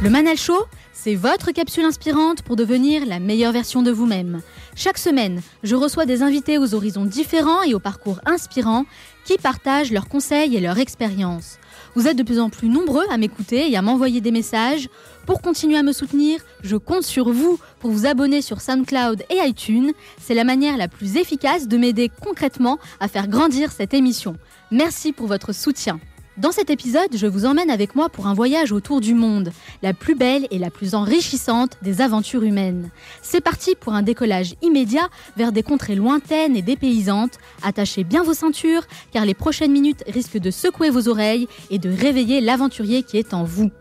[0.00, 4.42] Le Manal Show, c'est votre capsule inspirante pour devenir la meilleure version de vous-même.
[4.76, 8.84] Chaque semaine, je reçois des invités aux horizons différents et aux parcours inspirants
[9.24, 11.58] qui partagent leurs conseils et leurs expériences.
[11.96, 14.88] Vous êtes de plus en plus nombreux à m'écouter et à m'envoyer des messages.
[15.26, 19.48] Pour continuer à me soutenir, je compte sur vous pour vous abonner sur SoundCloud et
[19.48, 19.90] iTunes.
[20.20, 24.36] C'est la manière la plus efficace de m'aider concrètement à faire grandir cette émission.
[24.70, 25.98] Merci pour votre soutien.
[26.38, 29.50] Dans cet épisode, je vous emmène avec moi pour un voyage autour du monde,
[29.82, 32.90] la plus belle et la plus enrichissante des aventures humaines.
[33.22, 37.38] C'est parti pour un décollage immédiat vers des contrées lointaines et dépaysantes.
[37.64, 41.90] Attachez bien vos ceintures, car les prochaines minutes risquent de secouer vos oreilles et de
[41.90, 43.72] réveiller l'aventurier qui est en vous.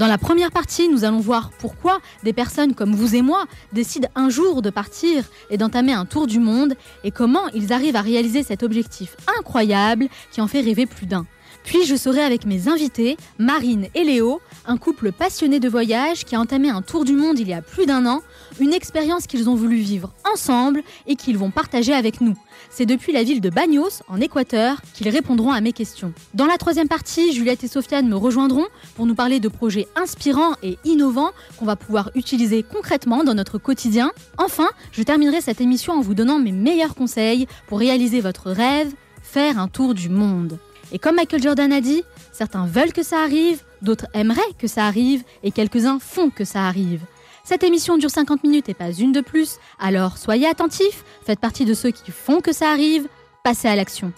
[0.00, 4.08] Dans la première partie, nous allons voir pourquoi des personnes comme vous et moi décident
[4.14, 6.72] un jour de partir et d'entamer un tour du monde
[7.04, 11.26] et comment ils arrivent à réaliser cet objectif incroyable qui en fait rêver plus d'un.
[11.64, 16.34] Puis je serai avec mes invités, Marine et Léo, un couple passionné de voyage qui
[16.34, 18.22] a entamé un tour du monde il y a plus d'un an,
[18.58, 22.36] une expérience qu'ils ont voulu vivre ensemble et qu'ils vont partager avec nous.
[22.70, 26.12] C'est depuis la ville de Bagnos, en Équateur, qu'ils répondront à mes questions.
[26.34, 30.54] Dans la troisième partie, Juliette et Sofiane me rejoindront pour nous parler de projets inspirants
[30.62, 34.12] et innovants qu'on va pouvoir utiliser concrètement dans notre quotidien.
[34.38, 38.92] Enfin, je terminerai cette émission en vous donnant mes meilleurs conseils pour réaliser votre rêve,
[39.22, 40.58] faire un tour du monde.
[40.92, 42.02] Et comme Michael Jordan a dit,
[42.32, 46.66] certains veulent que ça arrive, d'autres aimeraient que ça arrive, et quelques-uns font que ça
[46.66, 47.00] arrive.
[47.44, 51.64] Cette émission dure 50 minutes et pas une de plus, alors soyez attentifs, faites partie
[51.64, 53.08] de ceux qui font que ça arrive,
[53.42, 54.12] passez à l'action.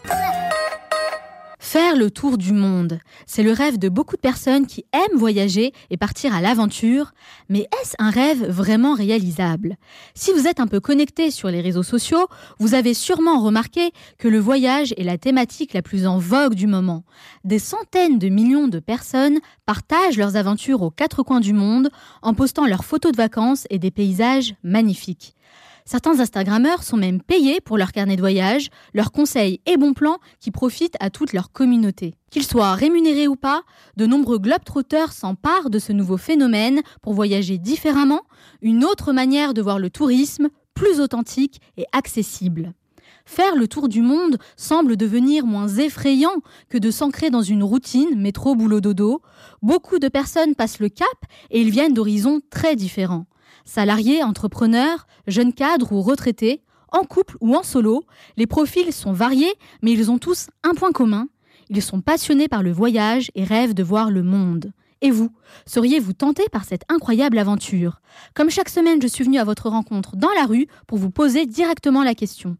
[1.72, 5.72] Faire le tour du monde, c'est le rêve de beaucoup de personnes qui aiment voyager
[5.88, 7.12] et partir à l'aventure,
[7.48, 9.76] mais est-ce un rêve vraiment réalisable?
[10.14, 12.28] Si vous êtes un peu connecté sur les réseaux sociaux,
[12.58, 16.66] vous avez sûrement remarqué que le voyage est la thématique la plus en vogue du
[16.66, 17.04] moment.
[17.42, 21.88] Des centaines de millions de personnes partagent leurs aventures aux quatre coins du monde
[22.20, 25.34] en postant leurs photos de vacances et des paysages magnifiques.
[25.84, 30.18] Certains Instagrammeurs sont même payés pour leur carnet de voyage, leurs conseils et bons plans
[30.40, 32.14] qui profitent à toute leur communauté.
[32.30, 33.62] Qu'ils soient rémunérés ou pas,
[33.96, 38.22] de nombreux globetrotters s'emparent de ce nouveau phénomène pour voyager différemment,
[38.60, 42.72] une autre manière de voir le tourisme, plus authentique et accessible.
[43.24, 46.34] Faire le tour du monde semble devenir moins effrayant
[46.68, 49.22] que de s'ancrer dans une routine métro boulot dodo.
[49.62, 51.06] Beaucoup de personnes passent le cap
[51.50, 53.26] et ils viennent d'horizons très différents.
[53.64, 58.04] Salariés, entrepreneurs, jeunes cadres ou retraités, en couple ou en solo,
[58.36, 61.28] les profils sont variés, mais ils ont tous un point commun.
[61.70, 64.72] Ils sont passionnés par le voyage et rêvent de voir le monde.
[65.00, 65.30] Et vous,
[65.66, 68.00] seriez-vous tenté par cette incroyable aventure?
[68.34, 71.46] Comme chaque semaine, je suis venue à votre rencontre dans la rue pour vous poser
[71.46, 72.56] directement la question.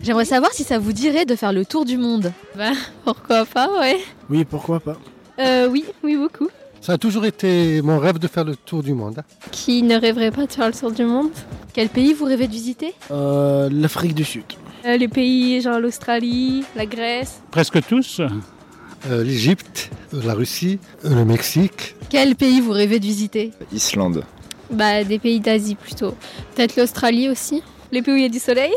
[0.00, 2.32] J'aimerais savoir si ça vous dirait de faire le tour du monde.
[2.56, 2.72] Bah,
[3.04, 4.00] pourquoi pas, ouais.
[4.30, 4.96] Oui, pourquoi pas.
[5.38, 6.48] Euh, oui, oui, beaucoup.
[6.82, 9.22] Ça a toujours été mon rêve de faire le tour du monde.
[9.52, 11.30] Qui ne rêverait pas de faire le tour du monde?
[11.72, 12.92] Quel pays vous rêvez de visiter?
[13.12, 14.42] Euh, L'Afrique du Sud,
[14.84, 17.40] Euh, Les pays genre l'Australie, la Grèce?
[17.52, 18.20] Presque tous.
[19.08, 21.94] Euh, l'Égypte, la Russie, euh, le Mexique.
[22.10, 23.52] Quel pays vous rêvez de visiter?
[23.72, 24.24] Islande.
[24.70, 26.14] Bah, des pays d'Asie plutôt.
[26.56, 27.62] Peut-être l'Australie aussi.
[27.92, 28.72] Les pays où il y a du soleil?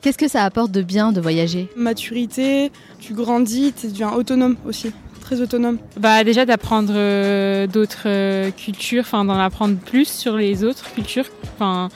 [0.00, 1.68] Qu'est-ce que ça apporte de bien de voyager?
[1.76, 2.70] Maturité,
[3.00, 4.92] tu grandis, tu deviens autonome aussi,
[5.30, 5.78] très autonome.
[5.96, 11.26] Bah déjà d'apprendre euh, d'autres euh, cultures, enfin d'en apprendre plus sur les autres cultures.
[11.54, 11.88] Enfin,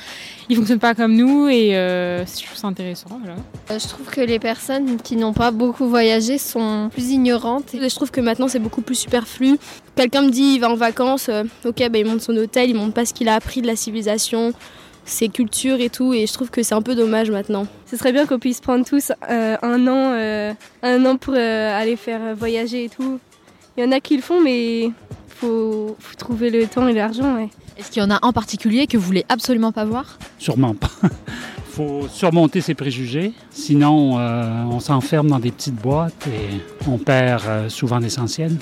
[0.49, 3.09] ils fonctionnent pas comme nous et euh, je trouve ça intéressant.
[3.21, 3.37] Voilà.
[3.73, 7.71] Euh, Je trouve que les personnes qui n'ont pas beaucoup voyagé sont plus ignorantes.
[7.73, 9.59] Je trouve que maintenant c'est beaucoup plus superflu.
[9.97, 12.77] Quelqu'un me dit il va en vacances, euh, ok bah, il monte son hôtel, il
[12.77, 14.53] monte pas ce qu'il a appris de la civilisation,
[15.05, 17.67] ses cultures et tout, et je trouve que c'est un peu dommage maintenant.
[17.87, 20.53] Ce serait bien qu'on puisse prendre tous euh, un an, euh,
[20.83, 23.21] un an pour euh, aller faire voyager et tout.
[23.77, 24.91] Il y en a qui le font, mais
[25.29, 27.37] faut, faut trouver le temps et l'argent.
[27.37, 27.49] Ouais.
[27.77, 30.19] Est-ce qu'il y en a en particulier que vous voulez absolument pas voir?
[30.39, 30.91] Sûrement pas.
[31.71, 37.99] faut surmonter ses préjugés, sinon on s'enferme dans des petites boîtes et on perd souvent
[37.99, 38.57] l'essentiel.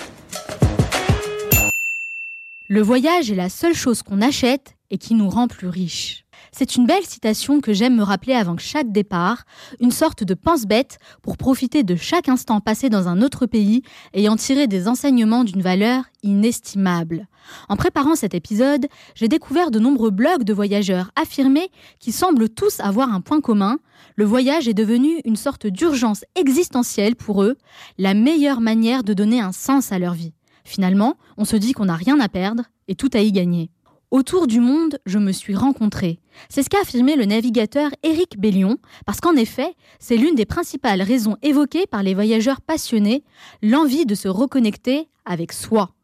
[2.69, 6.22] Le voyage est la seule chose qu'on achète et qui nous rend plus riches.
[6.55, 9.45] C'est une belle citation que j'aime me rappeler avant chaque départ,
[9.81, 13.83] une sorte de pense-bête pour profiter de chaque instant passé dans un autre pays
[14.13, 17.27] et en tirer des enseignements d'une valeur inestimable.
[17.71, 22.81] En préparant cet épisode, j'ai découvert de nombreux blogs de voyageurs affirmés qui semblent tous
[22.81, 23.79] avoir un point commun.
[24.17, 27.57] Le voyage est devenu une sorte d'urgence existentielle pour eux,
[27.97, 30.35] la meilleure manière de donner un sens à leur vie.
[30.65, 33.71] Finalement, on se dit qu'on n'a rien à perdre et tout à y gagner.
[34.13, 36.21] Autour du monde, je me suis rencontré.
[36.51, 38.77] C'est ce qu'a affirmé le navigateur Éric Bellion,
[39.07, 43.25] parce qu'en effet, c'est l'une des principales raisons évoquées par les voyageurs passionnés,
[43.63, 45.95] l'envie de se reconnecter avec soi.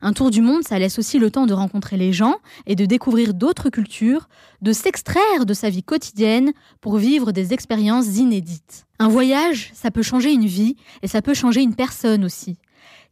[0.00, 2.36] Un tour du monde, ça laisse aussi le temps de rencontrer les gens
[2.66, 4.30] et de découvrir d'autres cultures,
[4.62, 8.86] de s'extraire de sa vie quotidienne pour vivre des expériences inédites.
[8.98, 12.56] Un voyage, ça peut changer une vie et ça peut changer une personne aussi.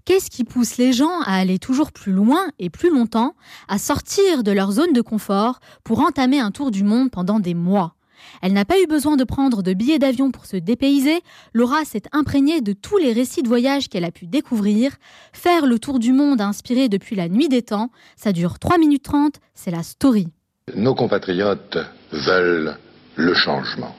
[0.07, 3.35] Qu'est-ce qui pousse les gens à aller toujours plus loin et plus longtemps,
[3.67, 7.55] à sortir de leur zone de confort pour entamer un tour du monde pendant des
[7.55, 7.97] mois?
[8.41, 11.23] Elle n'a pas eu besoin de prendre de billets d'avion pour se dépayser,
[11.55, 14.93] Laura s'est imprégnée de tous les récits de voyage qu'elle a pu découvrir.
[15.33, 19.03] Faire le tour du monde inspiré depuis la nuit des temps, ça dure 3 minutes
[19.03, 20.29] 30, c'est la story.
[20.77, 21.79] Nos compatriotes
[22.13, 22.79] veulent
[23.17, 23.97] le changement.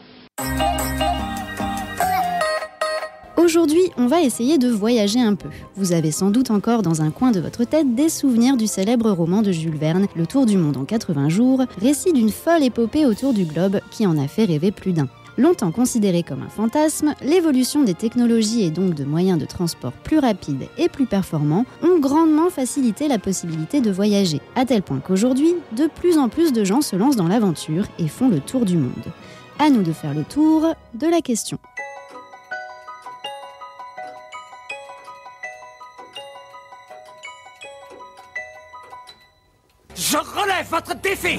[3.47, 5.47] Aujourd'hui, on va essayer de voyager un peu.
[5.77, 9.09] Vous avez sans doute encore dans un coin de votre tête des souvenirs du célèbre
[9.09, 13.05] roman de Jules Verne, Le Tour du monde en 80 jours, récit d'une folle épopée
[13.05, 15.07] autour du globe qui en a fait rêver plus d'un.
[15.37, 20.19] Longtemps considéré comme un fantasme, l'évolution des technologies et donc de moyens de transport plus
[20.19, 25.55] rapides et plus performants ont grandement facilité la possibilité de voyager, à tel point qu'aujourd'hui,
[25.71, 28.75] de plus en plus de gens se lancent dans l'aventure et font le tour du
[28.75, 28.91] monde.
[29.57, 31.59] À nous de faire le tour de la question.
[40.09, 41.37] Je relève votre défi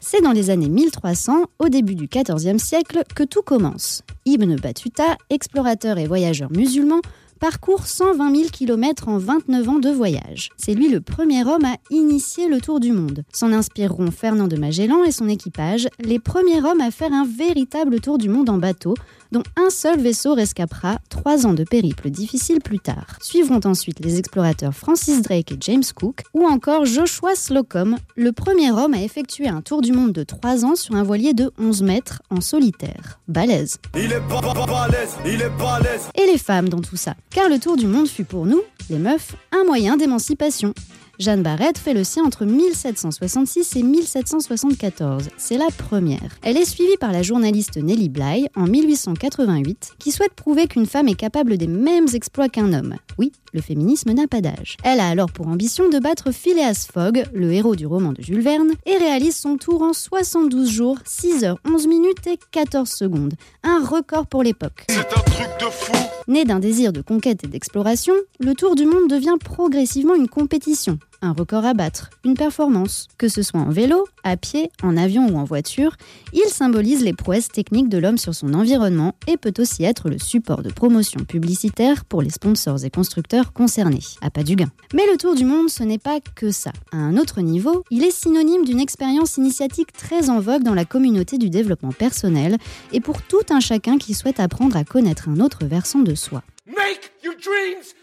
[0.00, 4.00] C'est dans les années 1300, au début du XIVe siècle, que tout commence.
[4.24, 7.02] Ibn Battuta, explorateur et voyageur musulman,
[7.40, 10.48] parcourt 120 000 km en 29 ans de voyage.
[10.56, 13.22] C'est lui le premier homme à initier le tour du monde.
[13.34, 18.00] S'en inspireront Fernand de Magellan et son équipage, les premiers hommes à faire un véritable
[18.00, 18.94] tour du monde en bateau,
[19.32, 23.18] dont un seul vaisseau rescapera trois ans de périple difficile plus tard.
[23.20, 28.70] Suivront ensuite les explorateurs Francis Drake et James Cook, ou encore Joshua Slocum, le premier
[28.70, 31.82] homme à effectuer un tour du monde de trois ans sur un voilier de 11
[31.82, 33.20] mètres en solitaire.
[33.28, 33.78] Balèze.
[33.94, 36.08] Il est balèze, il est balèze.
[36.14, 38.98] Et les femmes dans tout ça Car le tour du monde fut pour nous, les
[38.98, 40.74] meufs, un moyen d'émancipation.
[41.18, 45.30] Jeanne Barrette fait le sien entre 1766 et 1774.
[45.38, 46.36] C'est la première.
[46.42, 51.08] Elle est suivie par la journaliste Nellie Bly en 1888, qui souhaite prouver qu'une femme
[51.08, 52.96] est capable des mêmes exploits qu'un homme.
[53.18, 54.76] Oui, le féminisme n'a pas d'âge.
[54.84, 58.42] Elle a alors pour ambition de battre Phileas Fogg, le héros du roman de Jules
[58.42, 63.32] Verne, et réalise son tour en 72 jours, 6 heures 11 minutes et 14 secondes.
[63.62, 64.84] Un record pour l'époque.
[64.90, 65.96] C'est un truc de fou
[66.28, 70.98] Né d'un désir de conquête et d'exploration, le tour du monde devient progressivement une compétition
[71.22, 73.08] un record à battre, une performance.
[73.18, 75.96] Que ce soit en vélo, à pied, en avion ou en voiture,
[76.32, 80.18] il symbolise les prouesses techniques de l'homme sur son environnement et peut aussi être le
[80.18, 84.02] support de promotion publicitaire pour les sponsors et constructeurs concernés.
[84.20, 84.70] À pas du gain.
[84.94, 86.72] Mais le tour du monde, ce n'est pas que ça.
[86.92, 90.84] À un autre niveau, il est synonyme d'une expérience initiatique très en vogue dans la
[90.84, 92.58] communauté du développement personnel
[92.92, 96.42] et pour tout un chacun qui souhaite apprendre à connaître un autre versant de soi.
[96.66, 97.94] Make your dreams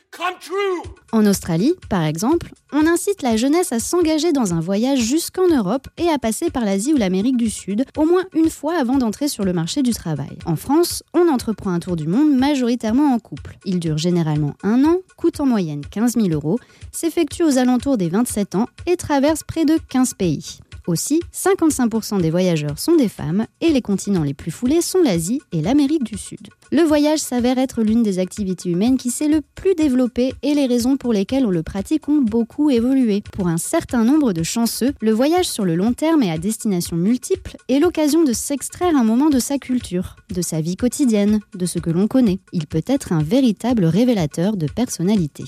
[1.12, 5.88] en Australie, par exemple, on incite la jeunesse à s'engager dans un voyage jusqu'en Europe
[5.98, 9.28] et à passer par l'Asie ou l'Amérique du Sud au moins une fois avant d'entrer
[9.28, 10.38] sur le marché du travail.
[10.46, 13.58] En France, on entreprend un tour du monde majoritairement en couple.
[13.66, 16.60] Il dure généralement un an, coûte en moyenne 15 000 euros,
[16.92, 20.60] s'effectue aux alentours des 27 ans et traverse près de 15 pays.
[20.86, 25.42] Aussi, 55% des voyageurs sont des femmes et les continents les plus foulés sont l'Asie
[25.52, 26.50] et l'Amérique du Sud.
[26.72, 30.66] Le voyage s'avère être l'une des activités humaines qui s'est le plus développée et les
[30.66, 33.24] raisons pour lesquelles on le pratique ont beaucoup évolué.
[33.32, 36.98] Pour un certain nombre de chanceux, le voyage sur le long terme et à destination
[36.98, 41.66] multiple est l'occasion de s'extraire un moment de sa culture, de sa vie quotidienne, de
[41.66, 42.40] ce que l'on connaît.
[42.52, 45.44] Il peut être un véritable révélateur de personnalité.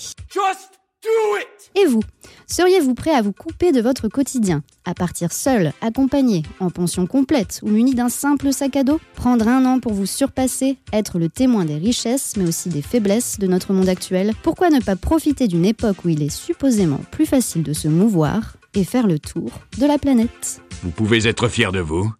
[1.76, 2.02] Et vous
[2.48, 4.64] Seriez-vous prêt à vous couper de votre quotidien?
[4.86, 9.00] À partir seul, accompagné, en pension complète ou muni d'un simple sac à dos?
[9.16, 13.40] Prendre un an pour vous surpasser, être le témoin des richesses mais aussi des faiblesses
[13.40, 14.34] de notre monde actuel?
[14.44, 18.58] Pourquoi ne pas profiter d'une époque où il est supposément plus facile de se mouvoir
[18.74, 20.62] et faire le tour de la planète?
[20.84, 22.12] Vous pouvez être fier de vous.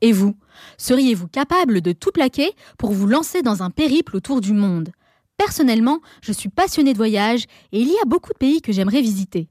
[0.00, 0.34] Et vous
[0.76, 4.90] Seriez-vous capable de tout plaquer pour vous lancer dans un périple autour du monde?
[5.40, 9.00] Personnellement, je suis passionnée de voyage et il y a beaucoup de pays que j'aimerais
[9.00, 9.48] visiter.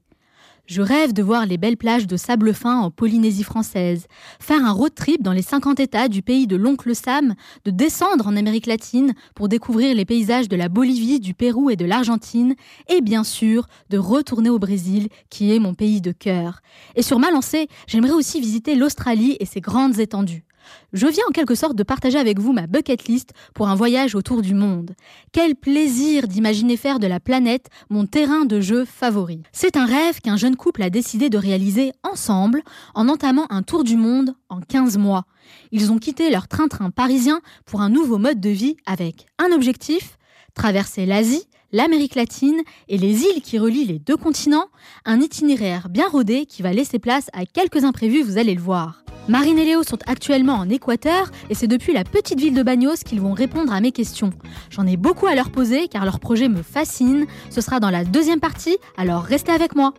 [0.66, 4.06] Je rêve de voir les belles plages de sable fin en Polynésie française,
[4.38, 8.28] faire un road trip dans les 50 États du pays de l'oncle Sam, de descendre
[8.28, 12.54] en Amérique latine pour découvrir les paysages de la Bolivie, du Pérou et de l'Argentine,
[12.88, 16.60] et bien sûr de retourner au Brésil, qui est mon pays de cœur.
[16.94, 20.44] Et sur ma lancée, j'aimerais aussi visiter l'Australie et ses grandes étendues.
[20.92, 24.14] Je viens en quelque sorte de partager avec vous ma bucket list pour un voyage
[24.14, 24.94] autour du monde.
[25.32, 29.42] Quel plaisir d'imaginer faire de la planète mon terrain de jeu favori.
[29.52, 32.62] C'est un rêve qu'un jeune couple a décidé de réaliser ensemble
[32.94, 35.24] en entamant un tour du monde en 15 mois.
[35.72, 40.18] Ils ont quitté leur train-train parisien pour un nouveau mode de vie avec un objectif,
[40.54, 44.66] traverser l'Asie, l'Amérique latine et les îles qui relient les deux continents,
[45.04, 49.04] un itinéraire bien rodé qui va laisser place à quelques imprévus, vous allez le voir.
[49.28, 53.04] Marine et Léo sont actuellement en Équateur et c'est depuis la petite ville de Bagnos
[53.04, 54.30] qu'ils vont répondre à mes questions.
[54.70, 57.26] J'en ai beaucoup à leur poser car leur projet me fascine.
[57.50, 59.94] Ce sera dans la deuxième partie, alors restez avec moi.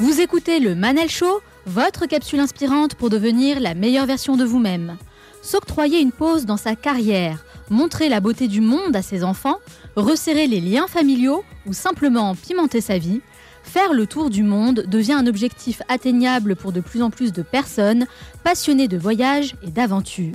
[0.00, 4.96] Vous écoutez le Manel Show, votre capsule inspirante pour devenir la meilleure version de vous-même.
[5.40, 9.58] S'octroyer une pause dans sa carrière, montrer la beauté du monde à ses enfants,
[9.94, 13.20] resserrer les liens familiaux ou simplement pimenter sa vie,
[13.62, 17.42] faire le tour du monde devient un objectif atteignable pour de plus en plus de
[17.42, 18.06] personnes
[18.42, 20.34] passionnées de voyage et d'aventure.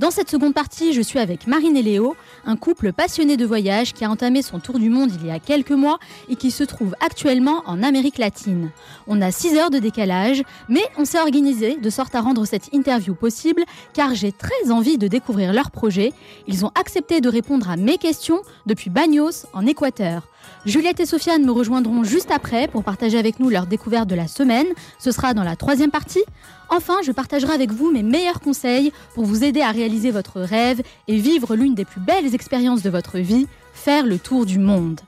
[0.00, 3.92] Dans cette seconde partie, je suis avec Marine et Léo, un couple passionné de voyage
[3.92, 6.64] qui a entamé son tour du monde il y a quelques mois et qui se
[6.64, 8.72] trouve actuellement en Amérique latine.
[9.06, 12.72] On a 6 heures de décalage, mais on s'est organisé de sorte à rendre cette
[12.72, 16.12] interview possible car j'ai très envie de découvrir leur projet.
[16.48, 20.26] Ils ont accepté de répondre à mes questions depuis Bagnos en Équateur.
[20.66, 24.26] Juliette et Sofiane me rejoindront juste après pour partager avec nous leur découverte de la
[24.26, 24.66] semaine.
[24.98, 26.24] Ce sera dans la troisième partie.
[26.70, 30.80] Enfin, je partagerai avec vous mes meilleurs conseils pour vous aider à réaliser votre rêve
[31.08, 35.00] et vivre l'une des plus belles expériences de votre vie, faire le tour du monde.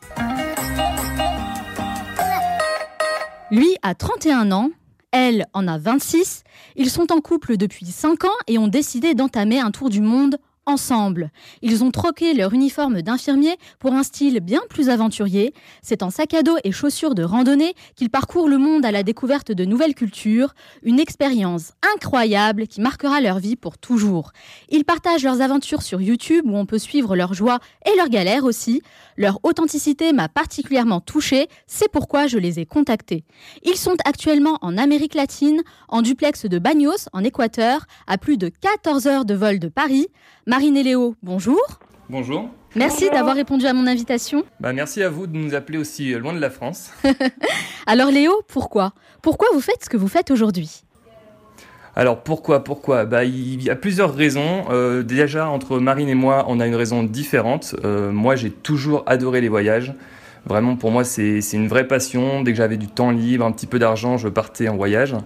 [3.51, 4.71] Lui a 31 ans,
[5.13, 6.43] elle en a 26.
[6.77, 10.37] Ils sont en couple depuis 5 ans et ont décidé d'entamer un tour du monde
[10.67, 11.31] ensemble.
[11.63, 15.55] Ils ont troqué leur uniforme d'infirmier pour un style bien plus aventurier.
[15.81, 19.03] C'est en sac à dos et chaussures de randonnée qu'ils parcourent le monde à la
[19.05, 24.33] découverte de nouvelles cultures, une expérience incroyable qui marquera leur vie pour toujours.
[24.69, 28.45] Ils partagent leurs aventures sur YouTube où on peut suivre leurs joies et leurs galères
[28.45, 28.83] aussi.
[29.17, 33.25] Leur authenticité m'a particulièrement touchée, c'est pourquoi je les ai contactés.
[33.63, 38.49] Ils sont actuellement en Amérique latine, en duplex de Bagnos, en Équateur, à plus de
[38.49, 40.09] 14 heures de vol de Paris.
[40.49, 41.61] Marine et Léo, bonjour.
[42.09, 42.49] Bonjour.
[42.77, 44.45] Merci d'avoir répondu à mon invitation.
[44.61, 46.93] Bah, merci à vous de nous appeler aussi loin de la France.
[47.87, 48.93] Alors Léo, pourquoi?
[49.23, 50.85] Pourquoi vous faites ce que vous faites aujourd'hui?
[51.97, 53.07] Alors pourquoi Pourquoi?
[53.07, 54.67] Bah, Il y a plusieurs raisons.
[54.71, 57.75] Euh, déjà, entre Marine et moi, on a une raison différente.
[57.85, 59.95] Euh, moi, j'ai toujours adoré les voyages.
[60.45, 62.43] Vraiment, pour moi, c'est une vraie passion.
[62.43, 65.17] Dès que j'avais du temps libre, un petit peu d'argent, je partais en voyage.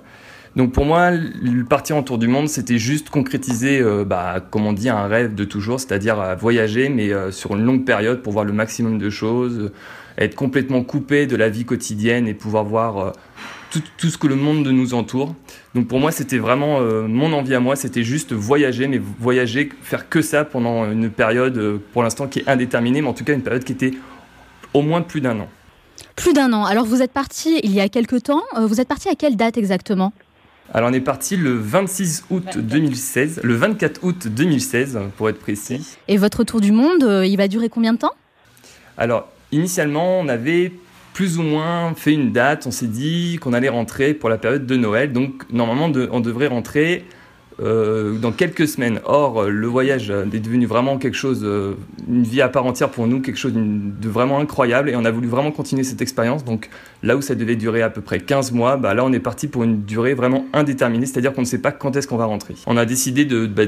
[0.57, 4.67] Donc pour moi, le partir en tour du monde, c'était juste concrétiser, euh, bah, comme
[4.67, 8.45] on dit, un rêve de toujours, c'est-à-dire voyager, mais sur une longue période pour voir
[8.45, 9.71] le maximum de choses,
[10.19, 13.13] être complètement coupé de la vie quotidienne et pouvoir voir
[13.71, 15.35] tout, tout, ce que le monde nous entoure.
[15.75, 19.71] Donc pour moi, c'était vraiment euh, mon envie à moi, c'était juste voyager, mais voyager,
[19.83, 23.25] faire que ça pendant une période, euh, pour l'instant, qui est indéterminée, mais en tout
[23.25, 23.93] cas une période qui était
[24.75, 25.49] au moins plus d'un an.
[26.17, 26.65] Plus d'un an.
[26.65, 28.43] Alors vous êtes parti il y a quelques temps.
[28.57, 30.13] Euh, vous êtes parti à quelle date exactement?
[30.73, 35.97] Alors on est parti le 26 août 2016, le 24 août 2016 pour être précis.
[36.09, 38.15] Et votre tour du monde, il va durer combien de temps?
[38.97, 40.73] Alors initialement on avait
[41.13, 42.67] plus ou moins fait une date.
[42.67, 45.13] On s'est dit qu'on allait rentrer pour la période de Noël.
[45.13, 47.05] Donc normalement, on devrait rentrer
[47.63, 49.01] euh, dans quelques semaines.
[49.05, 51.75] Or, le voyage est devenu vraiment quelque chose, euh,
[52.09, 54.91] une vie à part entière pour nous, quelque chose de vraiment incroyable.
[54.91, 56.45] Et on a voulu vraiment continuer cette expérience.
[56.45, 56.71] Donc
[57.03, 59.49] Là où ça devait durer à peu près 15 mois, bah là on est parti
[59.49, 62.55] pour une durée vraiment indéterminée, c'est-à-dire qu'on ne sait pas quand est-ce qu'on va rentrer.
[62.67, 63.63] On a décidé de, bah,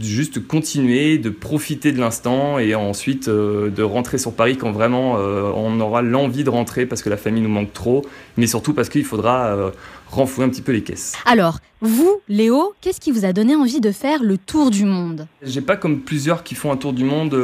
[0.00, 5.16] juste continuer, de profiter de l'instant et ensuite euh, de rentrer sur Paris quand vraiment
[5.18, 8.72] euh, on aura l'envie de rentrer parce que la famille nous manque trop, mais surtout
[8.72, 9.70] parce qu'il faudra euh,
[10.10, 11.14] renflouer un petit peu les caisses.
[11.24, 15.26] Alors, vous, Léo, qu'est-ce qui vous a donné envie de faire le tour du monde?
[15.42, 17.34] J'ai pas comme plusieurs qui font un tour du monde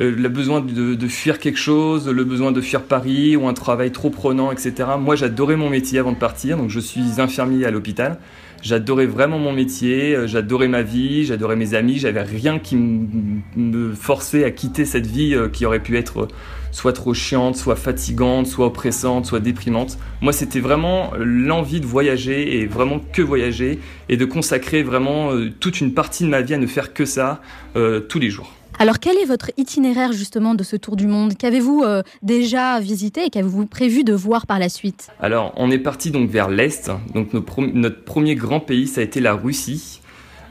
[0.00, 3.90] euh, le besoin de, fuir quelque chose, le besoin de fuir Paris ou un travail
[3.90, 4.90] trop prenant, etc.
[4.98, 8.18] Moi, j'adorais mon métier avant de partir, donc je suis infirmier à l'hôpital.
[8.62, 13.94] J'adorais vraiment mon métier, euh, j'adorais ma vie, j'adorais mes amis, j'avais rien qui me
[13.94, 16.28] forçait à quitter cette vie euh, qui aurait pu être
[16.70, 19.98] soit trop chiante, soit fatigante, soit oppressante, soit déprimante.
[20.20, 25.80] Moi, c'était vraiment l'envie de voyager et vraiment que voyager et de consacrer vraiment toute
[25.80, 27.40] une partie de ma vie à ne faire que ça
[27.74, 28.52] tous les jours.
[28.80, 31.36] Alors quel est votre itinéraire justement de ce tour du monde?
[31.36, 35.08] Qu'avez-vous euh, déjà visité et qu'avez-vous prévu de voir par la suite?
[35.18, 36.88] Alors on est parti donc vers l'est.
[37.12, 40.00] Donc notre, premier grand pays ça a été la Russie.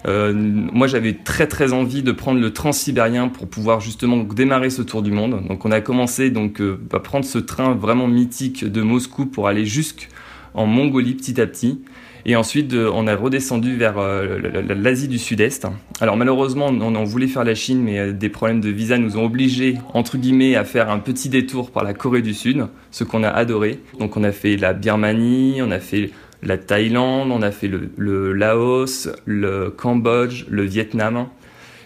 [0.05, 4.81] Euh, moi j'avais très très envie de prendre le transsibérien pour pouvoir justement démarrer ce
[4.81, 5.45] tour du monde.
[5.47, 9.47] Donc on a commencé donc euh, à prendre ce train vraiment mythique de Moscou pour
[9.47, 11.81] aller jusqu'en Mongolie petit à petit.
[12.29, 14.37] Et ensuite, on a redescendu vers euh,
[14.67, 15.65] l'Asie du Sud-Est.
[16.01, 19.17] Alors malheureusement, on, en voulait faire la Chine, mais euh, des problèmes de visa nous
[19.17, 23.05] ont obligés, entre guillemets, à faire un petit détour par la Corée du Sud, ce
[23.05, 23.79] qu'on a adoré.
[23.97, 26.11] Donc on a fait la Birmanie, on a fait
[26.43, 31.27] la Thaïlande, on a fait le, le Laos, le Cambodge, le Vietnam.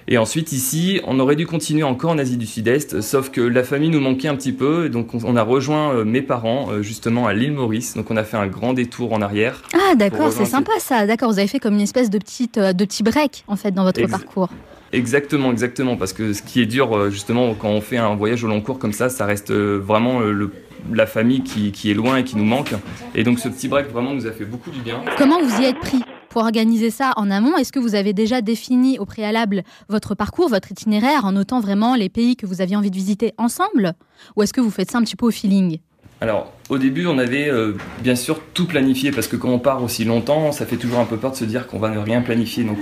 [0.08, 3.64] Et ensuite, ici, on aurait dû continuer encore en Asie du Sud-Est, sauf que la
[3.64, 7.28] famille nous manquait un petit peu, donc on a rejoint euh, mes parents euh, justement
[7.28, 7.96] à l'île Maurice.
[7.96, 9.62] Donc on a fait un grand détour en arrière.
[9.74, 11.06] Ah d'accord, c'est sympa ça.
[11.06, 13.72] D'accord, vous avez fait comme une espèce de petite euh, de petit break en fait
[13.72, 14.50] dans votre parcours.
[14.92, 18.48] Exactement, exactement, parce que ce qui est dur justement quand on fait un voyage au
[18.48, 20.52] long cours comme ça, ça reste vraiment le
[20.92, 22.74] la famille qui, qui, est loin et qui nous manque.
[23.16, 25.02] Et donc ce petit break vraiment nous a fait beaucoup du bien.
[25.18, 28.40] Comment vous y êtes pris pour organiser ça en amont, est-ce que vous avez déjà
[28.40, 32.78] défini au préalable votre parcours, votre itinéraire, en notant vraiment les pays que vous aviez
[32.78, 33.96] envie de visiter ensemble?
[34.38, 35.80] Ou est-ce que vous faites ça un petit peu au feeling?
[36.22, 39.84] Alors, au début, on avait euh, bien sûr tout planifié parce que quand on part
[39.84, 42.22] aussi longtemps, ça fait toujours un peu peur de se dire qu'on va ne rien
[42.22, 42.64] planifier.
[42.64, 42.78] Donc,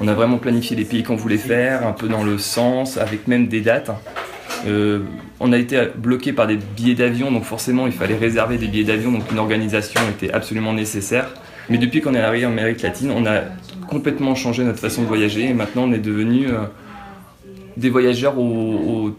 [0.00, 3.28] on, a vraiment planifié les pays qu'on voulait faire, un peu dans le sens, avec
[3.28, 3.90] même des dates.
[4.66, 5.00] Euh,
[5.38, 8.84] on a été bloqué par des billets d'avion, donc forcément, il fallait réserver des billets
[8.84, 11.28] d'avion, donc une organisation était absolument nécessaire.
[11.68, 13.42] Mais depuis qu'on est arrivé en Amérique latine, on a
[13.88, 16.64] complètement changé notre façon de voyager et maintenant on est devenu euh,
[17.76, 19.12] des voyageurs au,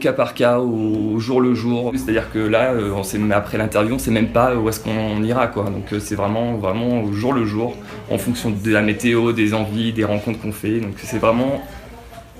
[0.00, 1.92] cas par cas, au, jour le jour.
[1.94, 5.46] C'est-à-dire que là, euh, après l'interview, on sait même pas où est-ce qu'on ira.
[5.48, 7.76] Donc c'est vraiment, vraiment au jour le jour,
[8.10, 10.80] en fonction de la météo, des envies, des rencontres qu'on fait.
[10.80, 11.62] Donc c'est vraiment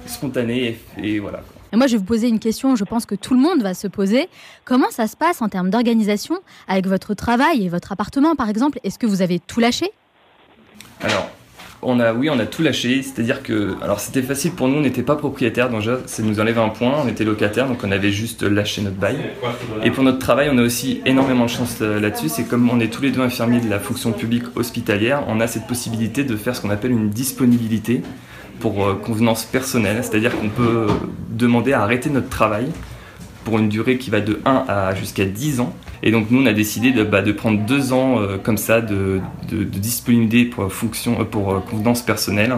[0.07, 1.43] spontané et, voilà.
[1.73, 3.73] Et moi, je vais vous poser une question, je pense que tout le monde va
[3.73, 4.29] se poser.
[4.65, 8.79] Comment ça se passe en termes d'organisation avec votre travail et votre appartement, par exemple?
[8.85, 9.91] Est-ce que vous avez tout lâché?
[11.01, 11.31] Alors,
[11.81, 13.03] on a, oui, on a tout lâché.
[13.03, 16.59] C'est-à-dire que, alors c'était facile pour nous, on n'était pas propriétaire, donc ça nous enlève
[16.59, 16.93] un point.
[17.05, 19.19] On était locataire, donc on avait juste lâché notre bail.
[19.83, 22.29] Et pour notre travail, on a aussi énormément de chance euh, là-dessus.
[22.29, 25.47] C'est comme on est tous les deux infirmiers de la fonction publique hospitalière, on a
[25.47, 28.03] cette possibilité de faire ce qu'on appelle une disponibilité
[28.61, 30.87] pour euh, convenance personnelle, c'est-à-dire qu'on peut
[31.31, 32.67] demander à arrêter notre travail
[33.45, 35.75] pour une durée qui va de 1 à jusqu'à 10 ans.
[36.03, 39.21] Et donc nous, on a décidé de, bah, prendre deux ans euh, comme ça de,
[39.51, 42.57] de, disponibilité pour, fonction, euh, pour convenance personnelle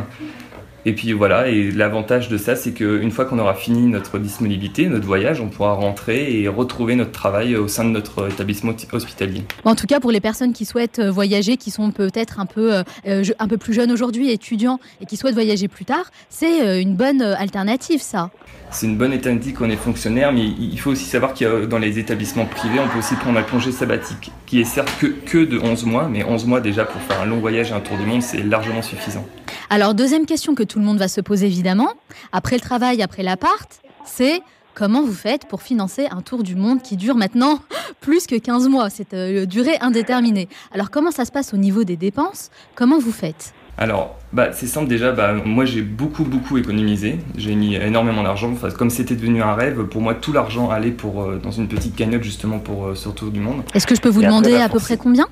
[0.86, 4.86] et puis voilà, et l'avantage de ça, c'est qu'une fois qu'on aura fini notre disponibilité,
[4.88, 9.42] notre voyage, on pourra rentrer et retrouver notre travail au sein de notre établissement hospitalier.
[9.64, 12.74] En tout cas, pour les personnes qui souhaitent euh, voyager, qui sont peut-être un peu,
[12.74, 16.82] euh, euh, un peu plus jeunes aujourd'hui, étudiants, et qui souhaitent voyager plus tard, c'est
[16.82, 18.30] une bonne alternative, ça.
[18.70, 21.98] C'est une bonne alternative qu'on est fonctionnaire, mais il faut aussi savoir qu'il dans les
[21.98, 25.58] établissements privés, on peut aussi prendre un congé sabbatique, qui est certes que, que de
[25.58, 28.04] 11 mois, mais 11 mois déjà pour faire un long voyage et un tour du
[28.04, 29.24] monde, c'est largement suffisant.
[29.70, 31.92] Alors, deuxième question que tout le monde va se poser évidemment,
[32.32, 34.42] après le travail, après l'appart, c'est
[34.74, 37.60] comment vous faites pour financer un tour du monde qui dure maintenant
[38.00, 38.90] plus que 15 mois.
[38.90, 40.48] C'est euh, durée indéterminée.
[40.72, 42.50] Alors, comment ça se passe au niveau des dépenses?
[42.74, 43.54] Comment vous faites?
[43.76, 44.86] Alors, bah, c'est simple.
[44.86, 49.42] Déjà, bah, moi j'ai beaucoup beaucoup économisé, j'ai mis énormément d'argent, enfin, comme c'était devenu
[49.42, 52.86] un rêve, pour moi tout l'argent allait pour, euh, dans une petite cagnotte justement pour
[52.86, 53.62] euh, ce tour du monde.
[53.74, 55.26] Est-ce que je peux vous demander bah, à peu près combien?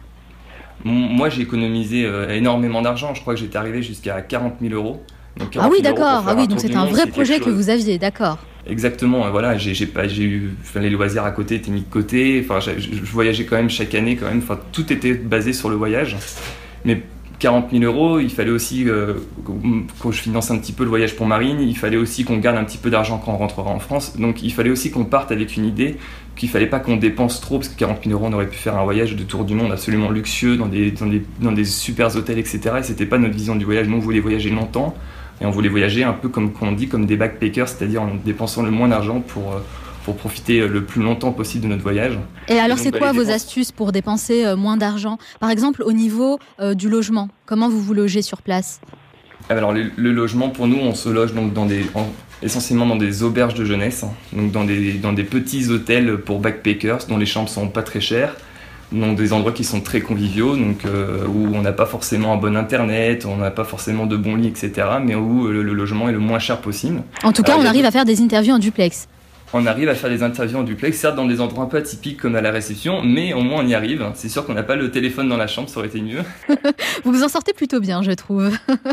[0.85, 3.15] Moi, j'ai économisé euh, énormément d'argent.
[3.15, 5.01] Je crois que j'étais arrivé jusqu'à 40 000 euros.
[5.59, 6.25] Ah oui, d'accord.
[6.27, 8.39] Ah oui, donc c'était un vrai projet que vous aviez, d'accord.
[8.67, 9.29] Exactement.
[9.31, 12.45] Voilà, j'ai pas, j'ai eu les loisirs à côté étaient mis de côté.
[12.45, 14.39] Enfin, je, voyageais quand même chaque année, quand même.
[14.39, 16.17] Enfin, tout était basé sur le voyage.
[16.85, 17.03] Mais
[17.41, 19.15] 40 000 euros, il fallait aussi, euh,
[19.99, 22.57] quand je finance un petit peu le voyage pour Marine, il fallait aussi qu'on garde
[22.57, 24.17] un petit peu d'argent quand on rentrera en France.
[24.17, 25.97] Donc il fallait aussi qu'on parte avec une idée
[26.37, 28.77] qu'il fallait pas qu'on dépense trop, parce que 40 000 euros, on aurait pu faire
[28.77, 32.15] un voyage de tour du monde absolument luxueux, dans des, dans des, dans des super
[32.17, 32.61] hôtels, etc.
[32.79, 33.89] Et c'était pas notre vision du voyage.
[33.89, 34.95] Nous, on voulait voyager longtemps,
[35.41, 38.63] et on voulait voyager un peu comme on dit, comme des backpackers, c'est-à-dire en dépensant
[38.63, 39.53] le moins d'argent pour...
[39.53, 39.59] Euh,
[40.05, 42.19] pour profiter le plus longtemps possible de notre voyage.
[42.49, 45.19] Et alors, c'est quoi vos astuces pour dépenser euh, moins d'argent?
[45.39, 48.81] Par exemple, au niveau euh, du logement, comment vous vous logez sur place?
[49.49, 51.87] Alors, le, logement, pour nous, on se loge donc dans des,
[52.43, 54.13] essentiellement dans des auberges de jeunesse, hein.
[54.33, 58.01] donc dans des, dans des petits hôtels pour backpackers dont les chambres sont pas très
[58.01, 58.35] chères
[58.93, 62.37] dans des endroits qui sont très conviviaux, donc euh, où on n'a pas forcément un
[62.37, 66.13] bon internet, on n'a pas forcément de bons lits, etc., mais où le, logement est
[66.13, 67.03] le moins cher possible.
[67.23, 69.09] En tout cas, on arrive à faire des interviews en duplex
[69.55, 72.19] on arrive à faire des interviews en duplex, certes dans des endroits un peu atypiques
[72.19, 74.05] comme à la réception, mais au moins on y arrive.
[74.15, 76.23] C'est sûr qu'on n'a pas le téléphone dans la chambre, ça aurait été mieux.
[77.05, 78.51] vous vous en sortez plutôt bien, je trouve.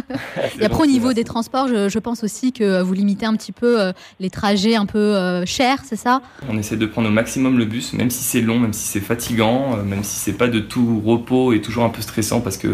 [0.60, 3.80] Et après, au niveau des transports, je, pense aussi que vous limitez un petit peu
[3.80, 3.92] euh,
[4.22, 6.22] les trajets un peu euh, chers, c'est ça?
[6.50, 9.02] On essaie de prendre au maximum le bus, même si c'est long, même si c'est
[9.02, 12.58] fatigant, euh, même si c'est pas de tout repos et toujours un peu stressant, parce
[12.58, 12.68] que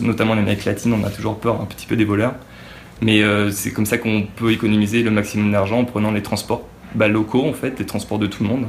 [0.00, 2.34] notamment en Amérique latine, on a toujours peur un petit peu des voleurs.
[3.00, 7.08] Mais c'est comme ça qu'on peut économiser le maximum d'argent en prenant les transports bah,
[7.08, 8.66] locaux, en fait, les transports de tout le monde.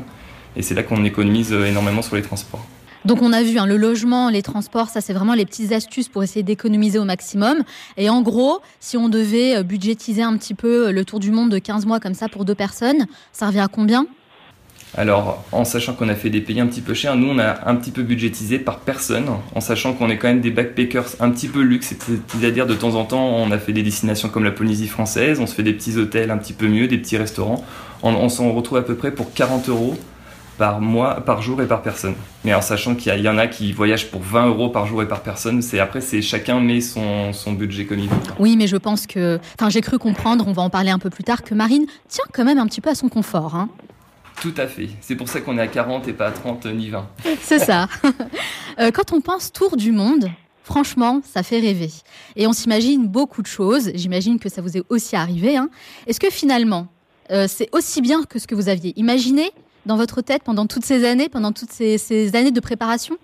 [0.55, 2.65] Et c'est là qu'on économise euh, énormément sur les transports.
[3.05, 6.07] Donc on a vu hein, le logement, les transports, ça c'est vraiment les petites astuces
[6.07, 7.63] pour essayer d'économiser au maximum.
[7.97, 11.31] Et en gros, si on devait euh, budgétiser un petit peu euh, le tour du
[11.31, 14.07] monde de 15 mois comme ça pour deux personnes, ça revient à combien?
[14.95, 17.67] Alors, en sachant qu'on a fait des pays un petit peu chers, nous on a
[17.67, 21.31] un petit peu budgétisé par personne, en sachant qu'on est quand même des backpackers un
[21.31, 21.95] petit peu luxe,
[22.27, 25.47] c'est-à-dire de temps en temps on a fait des destinations comme la Polynésie française, on
[25.47, 27.65] se fait des petits hôtels un petit peu mieux, des petits restaurants,
[28.03, 29.95] on, s'en retrouve à peu près pour 40 euros
[30.57, 32.15] par mois, par jour et par personne.
[32.43, 35.07] Mais en sachant qu'il y, en a qui voyagent pour 20 euros par jour et
[35.07, 38.15] par personne, c'est après c'est chacun met son, son budget comme il veut.
[38.39, 41.09] Oui, mais je pense que, enfin j'ai cru comprendre, on va en parler un peu
[41.09, 43.55] plus tard, que Marine tient quand même un petit peu à son confort.
[43.55, 43.69] Hein.
[44.41, 44.89] Tout à fait.
[45.01, 47.07] C'est pour ça qu'on est à 40 et pas à 30 ni 20.
[47.41, 47.87] C'est ça.
[48.79, 50.31] Euh, quand on pense tour du monde,
[50.63, 51.91] franchement, ça fait rêver.
[52.35, 53.91] Et on s'imagine beaucoup de choses.
[53.93, 55.57] J'imagine que ça vous est aussi arrivé.
[55.57, 55.69] Hein.
[56.07, 56.87] Est-ce que finalement,
[57.31, 59.51] euh, c'est aussi bien que ce que vous aviez imaginé
[59.85, 63.17] dans votre tête pendant toutes ces années, pendant toutes ces années de préparation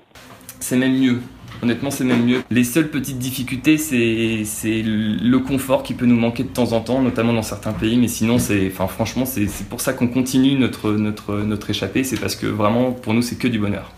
[0.59, 1.21] C'est même mieux.
[1.61, 2.41] Honnêtement, c'est même mieux.
[2.49, 7.01] Les seules petites difficultés, c'est le confort qui peut nous manquer de temps en temps,
[7.01, 7.97] notamment dans certains pays.
[7.97, 8.37] Mais sinon,
[8.69, 12.03] franchement, c'est pour ça qu'on continue notre échappée.
[12.03, 13.91] C'est parce que vraiment, pour nous, c'est que du bonheur.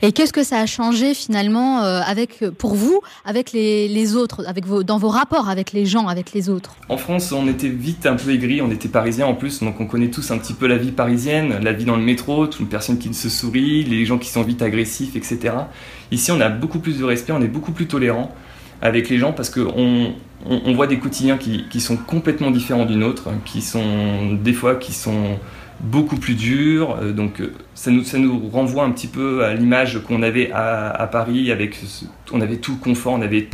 [0.00, 4.66] Et qu'est-ce que ça a changé finalement euh, avec, pour vous, avec les, autres, avec
[4.66, 6.74] vos, dans vos rapports avec les gens, avec les autres?
[6.88, 9.86] En France, on était vite un peu aigris, on était parisiens en plus, donc on
[9.86, 12.68] connaît tous un petit peu la vie parisienne, la vie dans le métro, toute une
[12.68, 15.54] personne qui ne se sourit, les gens qui sont vite agressifs, etc.
[16.10, 18.34] Ici, on a beaucoup plus de respect, on est beaucoup plus tolérant
[18.82, 23.28] avec les gens parce qu'on on, voit des quotidiens qui, sont complètement différents du nôtre,
[23.44, 25.38] qui sont des fois qui sont
[25.82, 26.96] beaucoup plus dur.
[27.00, 30.50] Euh, donc euh, ça nous, ça nous renvoie un petit peu à l'image qu'on avait
[30.52, 31.80] à, Paris avec
[32.32, 33.48] on avait tout le confort, on avait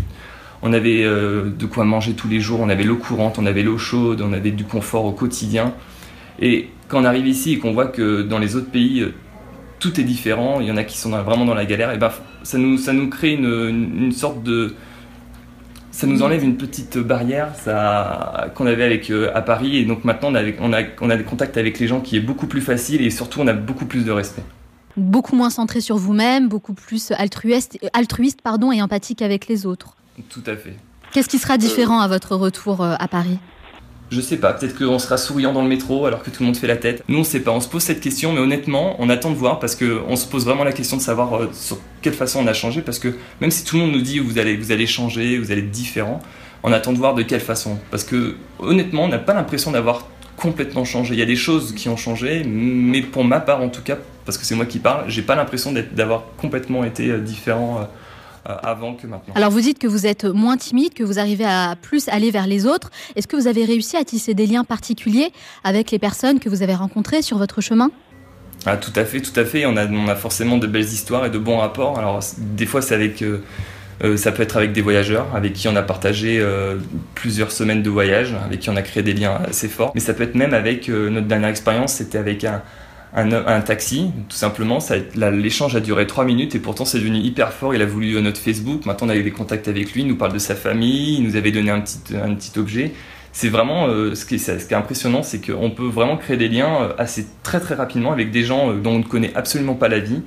[0.62, 3.62] on avait euh, de quoi manger tous les jours, on avait l'eau courante, on avait
[3.62, 5.74] l'eau chaude, on avait du confort au quotidien.
[6.40, 9.06] Et quand on arrive ici et qu'on voit que dans les autres pays
[9.78, 12.10] tout est différent, il y en a qui sont vraiment dans la galère, et ben
[12.42, 14.74] ça nous ça nous crée une, une sorte de
[15.98, 19.78] ça nous enlève une petite barrière ça, qu'on avait avec, euh, à Paris.
[19.78, 22.16] Et donc maintenant, on a, on, a, on a des contacts avec les gens qui
[22.16, 24.44] est beaucoup plus facile et surtout, on a beaucoup plus de respect.
[24.96, 29.96] Beaucoup moins centré sur vous-même, beaucoup plus altruiste, altruiste pardon, et empathique avec les autres.
[30.28, 30.76] Tout à fait.
[31.12, 33.40] Qu'est-ce qui sera différent à votre retour euh, à Paris?
[34.10, 36.56] Je sais pas, peut-être qu'on sera souriant dans le métro alors que tout le monde
[36.56, 37.02] fait la tête.
[37.08, 39.58] Nous on sait pas, on se pose cette question, mais honnêtement, on attend de voir
[39.58, 42.54] parce qu'on se pose vraiment la question de savoir euh, sur quelle façon on a
[42.54, 42.80] changé.
[42.80, 45.52] Parce que même si tout le monde nous dit vous allez, vous allez changer, vous
[45.52, 46.20] allez être différent,
[46.62, 47.78] on attend de voir de quelle façon.
[47.90, 51.14] Parce que honnêtement, on n'a pas l'impression d'avoir complètement changé.
[51.14, 53.98] Il y a des choses qui ont changé, mais pour ma part en tout cas,
[54.24, 57.88] parce que c'est moi qui parle, j'ai pas l'impression d'avoir complètement été euh, différent.
[58.48, 59.34] Euh, avant que maintenant.
[59.34, 62.46] Alors vous dites que vous êtes moins timide, que vous arrivez à plus aller vers
[62.46, 62.90] les autres.
[63.16, 65.32] Est-ce que vous avez réussi à tisser des liens particuliers
[65.64, 67.90] avec les personnes que vous avez rencontrées sur votre chemin?
[68.66, 69.66] Ah, tout à fait, tout à fait.
[69.66, 71.98] On a, on a forcément de belles histoires et de bons rapports.
[71.98, 73.42] Alors, des fois, c'est avec, euh,
[74.02, 76.44] euh, ça peut être avec des voyageurs avec qui on a partagé
[77.14, 79.92] plusieurs semaines de voyage, avec qui on a créé des liens assez forts.
[79.94, 82.62] Mais ça peut être même avec notre dernière expérience, c'était avec un,
[83.14, 84.78] un, taxi, tout simplement.
[85.14, 87.74] L'échange a duré trois minutes et pourtant c'est devenu hyper fort.
[87.74, 88.86] Il a voulu euh, notre Facebook.
[88.86, 90.02] Maintenant on a eu des contacts avec lui.
[90.02, 91.16] Il nous parle de sa famille.
[91.16, 92.92] Il nous avait donné un petit, un petit objet.
[93.32, 96.36] C'est vraiment euh, ce, qui est, ce qui est impressionnant, c'est qu'on peut vraiment créer
[96.36, 99.74] des liens euh, assez très très rapidement avec des gens dont on ne connaît absolument
[99.74, 100.22] pas la vie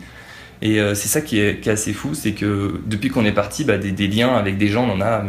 [0.62, 3.78] Et euh, c'est ça qui est, assez fou, c'est que depuis qu'on est parti, bah,
[3.78, 5.24] des, des, liens avec des gens, on en a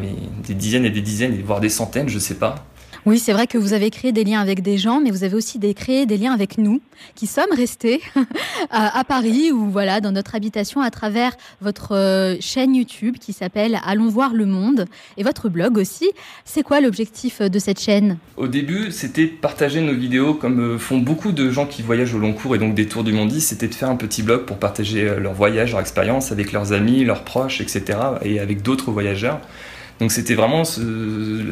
[0.47, 2.55] des dizaines et des dizaines, voire des centaines, je sais pas.
[3.05, 5.35] Oui, c'est vrai que vous avez créé des liens avec des gens, mais vous avez
[5.35, 6.81] aussi créé des liens avec nous,
[7.17, 8.01] qui sommes restés
[8.71, 13.81] à, Paris ou voilà dans notre habitation à travers votre euh, chaîne YouTube qui s'appelle
[13.85, 14.87] Allons voir le monde
[15.17, 16.09] et votre blog aussi.
[16.45, 18.19] C'est quoi l'objectif de cette chaîne?
[18.37, 22.21] Au début, c'était partager nos vidéos comme euh, font beaucoup de gens qui voyagent au
[22.21, 23.33] long cours et donc des tours du monde.
[23.33, 26.73] C'était de faire un petit blog pour partager euh, leur voyage, leur expérience avec leurs
[26.73, 27.99] amis, leurs proches, etc.
[28.23, 29.41] et avec d'autres voyageurs.
[30.03, 30.65] Donc c'était vraiment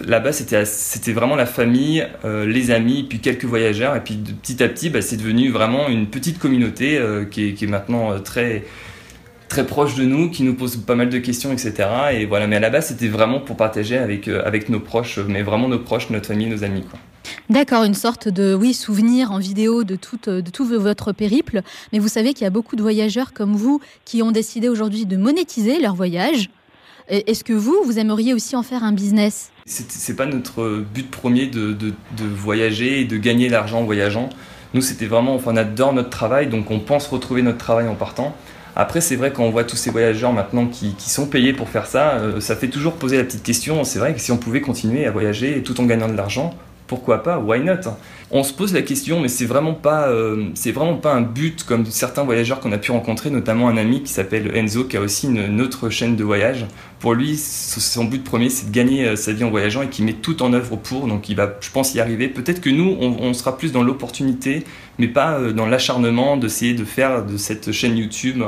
[0.09, 4.61] là-bas c'était c'était vraiment la famille, euh, les amis, puis quelques voyageurs et puis petit
[4.61, 8.65] à petit bah, c'est devenu vraiment une petite communauté euh, qui, est, maintenant euh, très
[9.49, 11.89] très proche de nous, qui nous pose pas mal de questions, etc.
[12.13, 15.43] Et voilà, mais à la base c'était vraiment pour partager avec avec nos proches, mais
[15.43, 16.83] vraiment nos proches, notre famille, nos amis.
[17.51, 21.63] D'accord, une sorte de oui souvenir en vidéo de tout, de tout votre périple.
[21.93, 25.07] Mais vous savez qu'il y a beaucoup de voyageurs comme vous qui ont décidé aujourd'hui
[25.07, 26.51] de monétiser leur voyage
[27.11, 29.51] est-ce que vous, vous aimeriez aussi en faire un business?
[29.67, 34.29] C'est pas notre but premier de, voyager et de gagner l'argent en voyageant.
[34.75, 37.95] Nous, c'était vraiment, enfin, on adore notre travail, donc on pense retrouver notre travail en
[37.95, 38.35] partant.
[38.77, 41.87] Après, c'est vrai, quand on voit tous ces voyageurs maintenant qui, sont payés pour faire
[41.87, 43.83] ça, euh, ça fait toujours poser la petite question.
[43.83, 46.55] C'est vrai que si on pouvait continuer à voyager tout en gagnant de l'argent,
[46.91, 47.89] pourquoi pas Why not
[48.33, 51.87] On se pose la question, mais c'est vraiment pas, euh, vraiment pas un but comme
[51.87, 55.29] certains voyageurs qu'on a pu rencontrer, notamment un ami qui s'appelle Enzo, qui a aussi
[55.29, 56.67] une, autre chaîne de voyage.
[56.99, 60.03] Pour lui, son but premier, c'est de gagner euh, sa vie en voyageant et qui
[60.03, 61.07] met tout en œuvre pour.
[61.07, 62.27] Donc, il va, je pense, y arriver.
[62.27, 64.65] Peut-être que nous, on, sera plus dans l'opportunité,
[64.99, 68.43] mais pas euh, dans l'acharnement d'essayer de faire de cette chaîne YouTube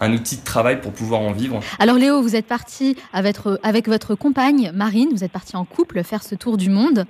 [0.00, 1.60] un, outil de travail pour pouvoir en vivre.
[1.78, 6.22] Alors Léo, vous êtes parti avec votre compagne Marine, vous êtes parti en couple faire
[6.22, 7.04] ce tour du monde.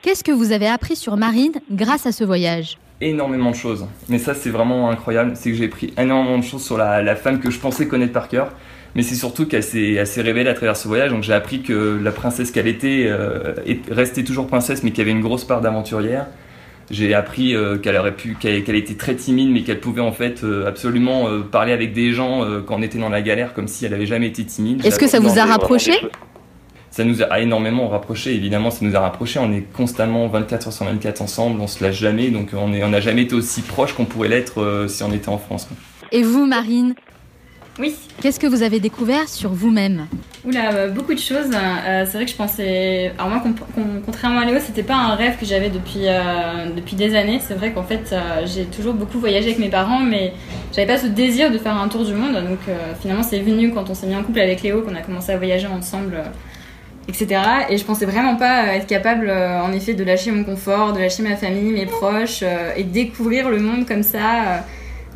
[0.00, 3.84] Qu'est-ce que vous avez appris sur Marine grâce à ce voyage Énormément de choses.
[4.08, 5.32] Mais ça, c'est vraiment incroyable.
[5.34, 8.28] C'est que j'ai appris énormément de choses sur la, femme que je pensais connaître par
[8.28, 8.52] cœur.
[8.94, 11.10] Mais c'est surtout qu'elle s'est, révélée à travers ce voyage.
[11.10, 13.54] Donc j'ai appris que la princesse qu'elle était euh,
[13.90, 16.26] restait toujours princesse, mais qu'il y avait une grosse part d'aventurière.
[16.90, 20.42] J'ai appris euh, qu'elle aurait pu, qu'elle, était très timide, mais qu'elle pouvait en fait
[20.42, 23.94] euh, absolument parler avec des gens quand on était dans la galère, comme si elle
[23.94, 24.84] avait jamais été timide.
[24.86, 25.92] Est-ce que ça vous a rapproché
[26.98, 28.34] ça nous a énormément rapprochés.
[28.34, 29.38] Évidemment, ça nous a rapprochés.
[29.38, 32.30] On est constamment 24 heures sur 24 ensemble, on se lâche jamais.
[32.30, 35.38] Donc, on n'a jamais été aussi proche qu'on pourrait l'être euh, si on était en
[35.38, 35.68] France.
[36.10, 36.96] Et vous, Marine?
[37.78, 37.94] Oui.
[38.20, 40.08] Qu'est-ce que vous avez découvert sur vous-même?
[40.44, 41.52] Oula, euh, beaucoup de choses.
[41.54, 43.12] Euh, c'est vrai que je pensais.
[43.16, 43.44] Alors, moi,
[44.04, 46.06] contrairement à Léo, c'était pas un rêve que j'avais depuis,
[46.74, 47.38] depuis des années.
[47.40, 48.12] C'est vrai qu'en fait,
[48.44, 50.32] j'ai toujours beaucoup voyagé avec mes parents, mais
[50.74, 52.34] j'avais pas ce désir de faire un tour du monde.
[52.34, 52.58] Donc,
[53.00, 55.36] finalement, c'est venu quand on s'est mis en couple avec Léo, qu'on a commencé à
[55.36, 56.24] voyager ensemble
[57.08, 57.40] etc.
[57.70, 61.00] Et je pensais vraiment pas être capable, euh, en effet, de lâcher mon confort, de
[61.00, 64.18] lâcher ma famille, mes proches, euh, et découvrir le monde comme ça.
[64.18, 64.58] Euh,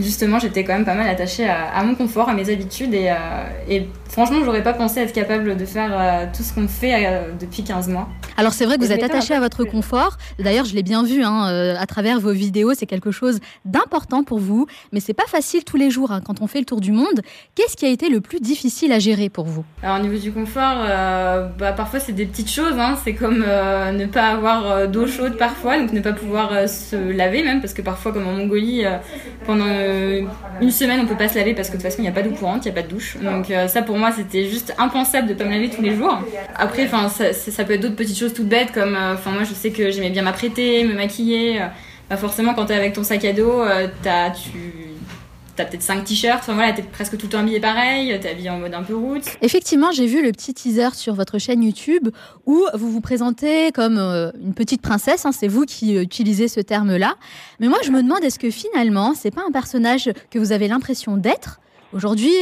[0.00, 3.12] justement, j'étais quand même pas mal attachée à, mon confort, à mes habitudes, et,
[3.68, 7.88] et franchement, j'aurais pas pensé être capable de faire tout ce qu'on fait depuis 15
[7.88, 8.08] mois.
[8.36, 10.16] Alors c'est vrai que vous êtes attaché à votre confort.
[10.38, 14.24] D'ailleurs, je l'ai bien vu hein, euh, à travers vos vidéos, c'est quelque chose d'important
[14.24, 16.80] pour vous, mais c'est pas facile tous les jours hein, quand on fait le tour
[16.80, 17.20] du monde.
[17.54, 19.64] Qu'est-ce qui a été le plus difficile à gérer pour vous?
[19.82, 22.78] Alors au niveau du confort, euh, bah, parfois c'est des petites choses.
[22.78, 22.96] Hein.
[23.04, 27.42] C'est comme euh, ne pas avoir d'eau chaude parfois, donc ne pas pouvoir se laver
[27.42, 28.84] même, parce que parfois comme en Mongolie,
[29.46, 29.66] pendant
[30.60, 32.12] une semaine on peut pas se laver parce que de toute façon il n'y a
[32.12, 33.16] pas d'eau courante, il n'y a pas de douche.
[33.22, 36.18] Donc ça pour moi c'était juste impensable de pas me laver tous les jours.
[36.56, 39.42] Après, enfin ça, peut être d'autres petites choses choses toutes bêtes comme, euh, enfin moi
[39.44, 41.60] je sais que j'aimais bien m'apprêter, me maquiller.
[41.60, 41.66] Euh,
[42.08, 44.50] bah forcément quand t'es avec ton sac à dos, euh, t'as tu
[45.54, 48.48] T'as peut-être 5 t-shirts, enfin voilà, t'es presque tout le temps habillé pareil, t'es habillé
[48.48, 49.24] en mode un peu route.
[49.42, 52.08] Effectivement, j'ai vu le petit teaser sur votre chaîne YouTube
[52.46, 57.16] où vous vous présentez comme une petite princesse, hein, c'est vous qui utilisez ce terme-là.
[57.60, 60.68] Mais moi, je me demande, est-ce que finalement, c'est pas un personnage que vous avez
[60.68, 61.60] l'impression d'être?
[61.92, 62.32] Aujourd'hui,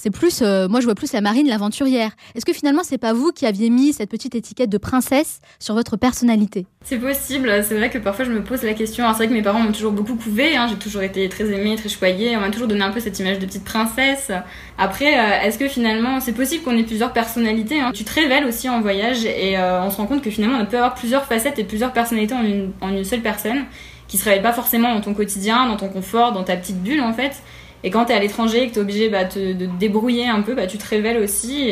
[0.00, 2.12] c'est plus, euh, moi je vois plus la marine, l'aventurière.
[2.34, 5.74] Est-ce que finalement c'est pas vous qui aviez mis cette petite étiquette de princesse sur
[5.74, 6.64] votre personnalité?
[6.82, 7.62] C'est possible.
[7.62, 9.04] C'est vrai que parfois je me pose la question.
[9.08, 10.56] C'est vrai que mes parents m'ont toujours beaucoup couvé.
[10.56, 10.68] Hein.
[10.70, 12.34] J'ai toujours été très aimée, très choyée.
[12.34, 14.32] On m'a toujours donné un peu cette image de petite princesse.
[14.78, 17.92] Après, euh, est-ce que finalement c'est possible qu'on ait plusieurs personnalités hein?
[17.92, 20.64] Tu te révèles aussi en voyage et euh, on se rend compte que finalement on
[20.64, 22.34] peut avoir plusieurs facettes et plusieurs personnalités
[22.80, 23.66] en une, seule personne
[24.08, 27.02] qui se révèlent pas forcément dans ton quotidien, dans ton confort, dans ta petite bulle
[27.02, 27.42] en fait.
[27.82, 30.28] Et quand tu es à l'étranger et que tu es obligé bah, de te débrouiller
[30.28, 31.70] un peu, bah, tu te révèles aussi.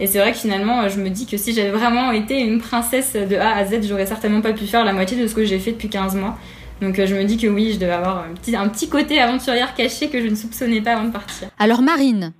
[0.00, 3.14] Et, c'est vrai que finalement, je me dis que si j'avais vraiment été une princesse
[3.14, 5.58] de A à Z, j'aurais certainement pas pu faire la moitié de ce que j'ai
[5.58, 6.38] fait depuis 15 mois.
[6.80, 9.74] Donc je me dis que oui, je devais avoir un petit, un petit côté aventurière
[9.74, 11.48] caché que je ne soupçonnais pas avant de partir.
[11.58, 12.32] Alors Marine,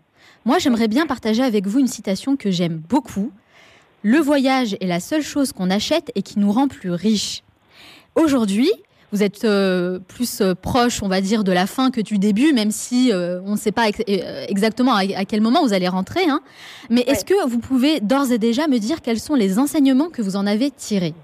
[0.45, 3.33] moi j'aimerais bien partager avec vous une citation que j'aime beaucoup.
[4.03, 7.43] Le voyage est la seule chose qu'on achète et qui nous rend plus riches.
[8.15, 8.71] Aujourd'hui,
[9.13, 12.53] vous êtes euh, plus euh, proche, on va dire, de la fin que du début,
[12.53, 14.03] même si euh, on ne sait pas ex-
[14.49, 16.29] exactement à, à quel moment vous allez rentrer.
[16.29, 16.41] hein.
[16.91, 20.21] Mais est-ce que vous pouvez d'ores et déjà me dire quels sont les enseignements que
[20.23, 21.15] vous en avez tirés?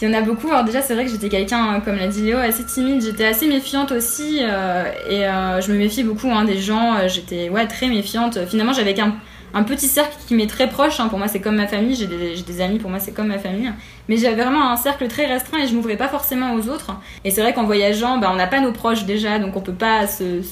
[0.00, 0.48] Il y en a beaucoup.
[0.48, 3.02] Alors déjà, c'est vrai que j'étais quelqu'un, comme l'a dit Léo, assez timide.
[3.02, 4.38] J'étais assez méfiante aussi.
[4.42, 5.22] euh, et
[5.60, 7.08] je me méfie beaucoup hein, des gens.
[7.08, 8.46] J'étais ouais, très méfiante.
[8.46, 9.16] Finalement, j'avais qu'un
[9.54, 11.00] un petit cercle qui m'est très proche.
[11.00, 11.08] hein.
[11.08, 11.94] Pour moi, c'est comme ma famille.
[11.94, 13.70] J'ai des, amis, pour moi, c'est comme ma famille.
[14.08, 16.92] Mais j'avais vraiment un cercle très restreint et je m'ouvrais pas forcément aux autres.
[17.24, 19.38] Et c'est vrai qu'en voyageant, bah, on n'a pas nos proches déjà.
[19.38, 20.42] Donc on peut pas se...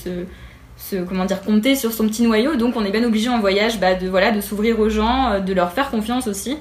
[1.09, 3.95] comment dire, compter sur son petit noyau, donc on est bien obligé en voyage bah,
[3.95, 6.57] de, voilà, de s'ouvrir aux gens, euh, de leur faire confiance aussi.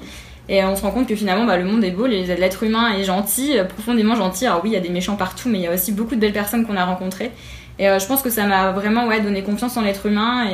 [0.48, 3.04] Et on se rend compte que finalement, bah, le monde est beau, l'être humain est
[3.04, 4.46] gentil, euh, profondément gentil.
[4.46, 6.20] Alors oui, il y a des méchants partout, mais il y a aussi beaucoup de
[6.20, 7.32] belles personnes qu'on a rencontrées.
[7.78, 10.46] Et euh, je pense que ça m'a vraiment donné confiance en l'être humain.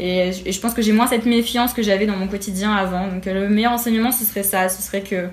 [0.00, 2.72] Et, je- et je pense que j'ai moins cette méfiance que j'avais dans mon quotidien
[2.74, 3.06] avant.
[3.08, 4.68] Donc euh, le meilleur enseignement, ce serait ça.
[4.68, 5.26] Ce serait que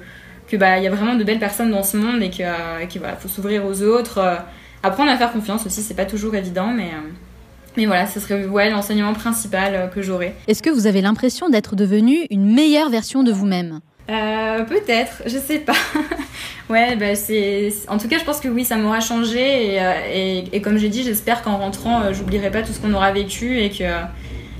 [0.49, 2.85] que bah il y a vraiment de belles personnes dans ce monde et que, euh,
[2.91, 4.17] que, voilà, faut s'ouvrir aux autres.
[4.19, 4.35] euh,
[4.83, 7.09] apprendre à faire confiance aussi, c'est pas toujours évident, mais euh,
[7.75, 10.33] mais voilà, ce serait ouais, l'enseignement principal que j'aurais.
[10.47, 13.81] Est-ce que vous avez l'impression d'être devenu une meilleure version de vous-même?
[14.09, 15.73] Euh, peut-être, je sais pas.
[16.69, 17.71] ouais, bah c'est.
[17.89, 19.81] En tout cas, je pense que oui, ça m'aura changé et,
[20.13, 23.59] et, et comme j'ai dit, j'espère qu'en rentrant, j'oublierai pas tout ce qu'on aura vécu
[23.59, 23.83] et que.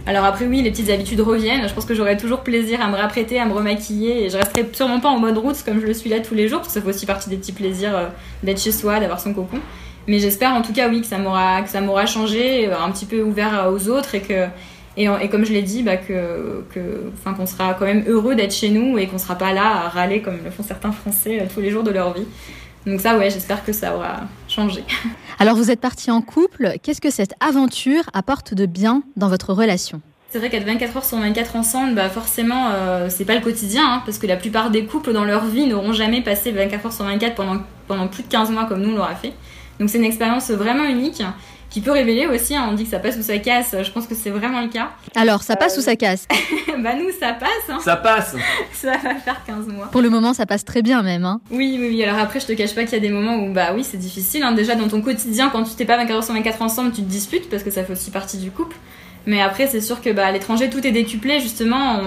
[0.07, 1.67] Alors après, oui, les petites habitudes reviennent.
[1.67, 4.65] Je pense que j'aurai toujours plaisir à me rapprêter, à me remaquiller et je resterai
[4.71, 6.73] sûrement pas en mode route comme je le suis là tous les jours parce que
[6.75, 8.07] ça fait aussi partie des petits plaisirs euh,
[8.41, 9.59] d'être chez soi, d'avoir son cocon.
[10.07, 12.89] Mais j'espère en tout cas, oui, que ça m'aura que ça m'aura changé, euh, un
[12.91, 14.47] petit peu ouvert euh, aux autres et que.
[14.99, 16.63] Et, comme je l'ai dit, bah, que,
[17.23, 20.23] qu'on sera quand même heureux d'être chez nous et qu'on sera pas là à râler
[20.23, 22.25] comme le font certains Français tous les jours de leur vie.
[22.87, 24.21] Donc ça, ouais, j'espère que ça aura
[25.39, 29.53] Alors vous êtes parti en couple, qu'est-ce que cette aventure apporte de bien dans votre
[29.53, 30.01] relation?
[30.29, 33.83] C'est vrai qu'être 24 heures sur 24 ensemble, bah forcément, euh, c'est pas le quotidien,
[33.85, 36.93] hein, parce que la plupart des couples dans leur vie n'auront jamais passé 24 heures
[36.93, 39.33] sur 24 pendant, pendant plus de 15 mois comme nous on l'aura fait.
[39.79, 41.23] Donc c'est une expérience vraiment unique
[41.69, 44.07] qui peut révéler aussi, hein, on dit que ça passe ou ça casse, je pense
[44.07, 44.89] que c'est vraiment le cas.
[45.15, 46.25] Alors, ça passe ou ça casse
[46.79, 47.49] bah nous, ça passe.
[47.69, 47.79] Hein.
[47.83, 48.35] Ça passe
[48.73, 49.87] Ça va faire 15 mois.
[49.91, 51.25] Pour le moment, ça passe très bien même.
[51.25, 51.41] hein.
[51.51, 52.03] Oui, oui, oui.
[52.03, 53.97] Alors après, je te cache pas qu'il y a des moments où, bah oui, c'est
[53.97, 54.43] difficile.
[54.43, 54.53] hein.
[54.53, 57.07] Déjà, dans ton quotidien, quand tu t'es pas 24 heures sur 24 ensemble, tu te
[57.09, 58.75] disputes parce que ça fait aussi partie du couple.
[59.25, 61.99] Mais après, c'est sûr que bah, à l'étranger, tout est décuplé, justement.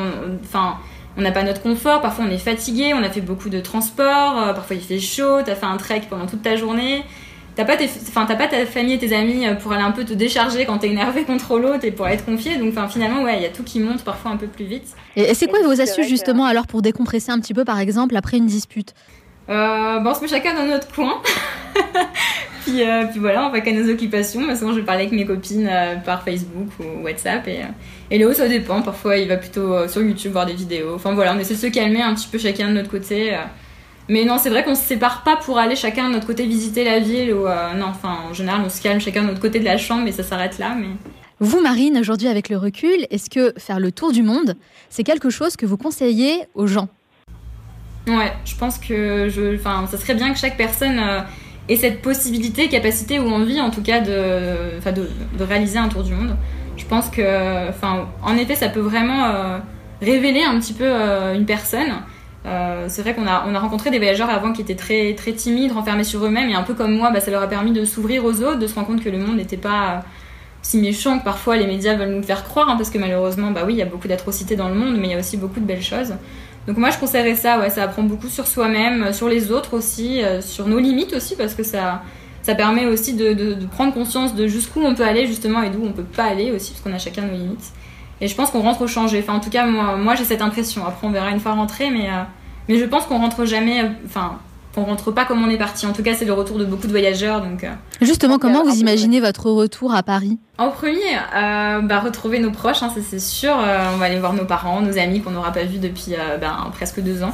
[0.43, 0.77] Enfin,
[1.19, 2.01] on n'a pas notre confort.
[2.01, 2.95] Parfois, on est fatigué.
[2.95, 4.41] On a fait beaucoup de transport.
[4.43, 5.43] euh, parfois, il fait chaud.
[5.45, 7.05] T'as fait un trek pendant toute ta journée.
[7.57, 9.91] T'as pas, tes- enfin, t'as pas ta famille et tes amis euh, pour aller un
[9.91, 12.57] peu te décharger quand t'es énervé contre l'autre et pour être confié.
[12.57, 14.89] Donc, finalement, ouais, il y a tout qui monte parfois un peu plus vite.
[15.17, 17.65] Et, et c'est quoi Et vos astuces que- justement alors pour décompresser un petit peu
[17.65, 18.95] par exemple après une dispute?
[19.49, 21.21] Euh, bon, on se met chacun dans notre coin.
[22.65, 24.41] puis, euh, puis voilà, on va qu'à nos occupations.
[24.41, 27.47] Moi, souvent, je vais parler avec mes copines euh, par Facebook ou WhatsApp.
[27.49, 27.65] Et, euh,
[28.11, 28.81] et Léo, ça dépend.
[28.83, 30.95] Parfois, il va plutôt euh, sur YouTube voir des vidéos.
[30.95, 33.35] Enfin voilà, on essaie de se calmer un petit peu chacun de notre côté.
[34.11, 36.83] Mais non, c'est vrai qu'on se sépare pas pour aller chacun de notre côté visiter
[36.83, 37.33] la ville.
[37.33, 39.79] Ou, euh, non, enfin, en général, on se calme chacun de notre côté de la
[39.79, 40.75] chambre et ça s'arrête là.
[40.77, 40.89] Mais...
[41.39, 44.57] Vous Marine, aujourd'hui avec le recul, est-ce que faire le tour du monde,
[44.89, 46.89] c'est quelque chose que vous conseillez aux gens?
[48.09, 51.21] Ouais, je pense que je, enfin, ça serait bien que chaque personne euh,
[51.69, 55.89] ait cette possibilité, capacité ou envie, en tout cas, de, enfin, de, de réaliser un
[55.89, 56.35] tour du monde.
[56.77, 59.59] Je pense que, enfin, en effet, ça peut vraiment euh,
[60.03, 61.93] révéler un petit peu euh, une personne.
[62.47, 65.33] Euh, c'est vrai qu'on a, on a rencontré des voyageurs avant qui étaient très, très
[65.33, 67.85] timides, renfermés sur eux-mêmes, et un peu comme moi, bah, ça leur a permis de
[67.85, 69.99] s'ouvrir aux autres, de se rendre compte que le monde n'était pas euh,
[70.63, 73.63] si méchant que parfois les médias veulent nous faire croire, hein, parce que malheureusement, bah
[73.67, 75.61] oui, il y a beaucoup d'atrocités dans le monde, mais il y a aussi beaucoup
[75.61, 76.15] de belles choses.
[76.67, 79.75] Donc moi je conseillerais ça, ouais, ça apprend beaucoup sur soi-même, euh, sur les autres
[79.75, 82.03] aussi, sur nos limites aussi, parce que ça,
[82.43, 85.69] ça permet aussi de, de- de prendre conscience de jusqu'où on peut aller justement et
[85.71, 87.73] d'où on peut pas aller aussi, parce qu'on a chacun nos limites.
[88.21, 89.21] Et je pense qu'on rentre changé.
[89.23, 90.87] Enfin en tout cas moi, moi j'ai cette impression.
[90.87, 92.23] Après on verra une fois rentré, mais euh,
[92.69, 94.39] mais je pense qu'on rentre jamais, euh, enfin
[94.75, 95.87] qu'on rentre pas comme on est parti.
[95.87, 97.65] En tout cas c'est le retour de beaucoup de voyageurs, donc.
[97.65, 100.39] euh, Justement, comment vous imaginez votre retour à Paris?
[100.59, 100.99] En premier,
[101.35, 103.53] euh, bah, retrouver nos proches, hein, ça c'est sûr.
[103.59, 106.37] Euh, on va aller voir nos parents, nos amis qu'on n'aura pas vus depuis euh,
[106.37, 107.33] ben, presque deux ans.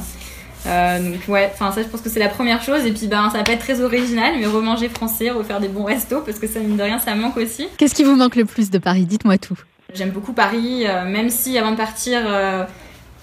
[0.65, 2.85] Euh, donc ouais, enfin ça je pense que c'est la première chose.
[2.85, 5.83] Et puis ben ça va pas être très original, mais remanger français, refaire des bons
[5.83, 7.67] restos parce que ça mine de rien ça manque aussi.
[7.77, 9.05] Qu'est-ce qui vous manque le plus de Paris?
[9.05, 9.57] Dites-moi tout.
[9.93, 12.65] J'aime beaucoup Paris, euh, même si avant de partir, euh,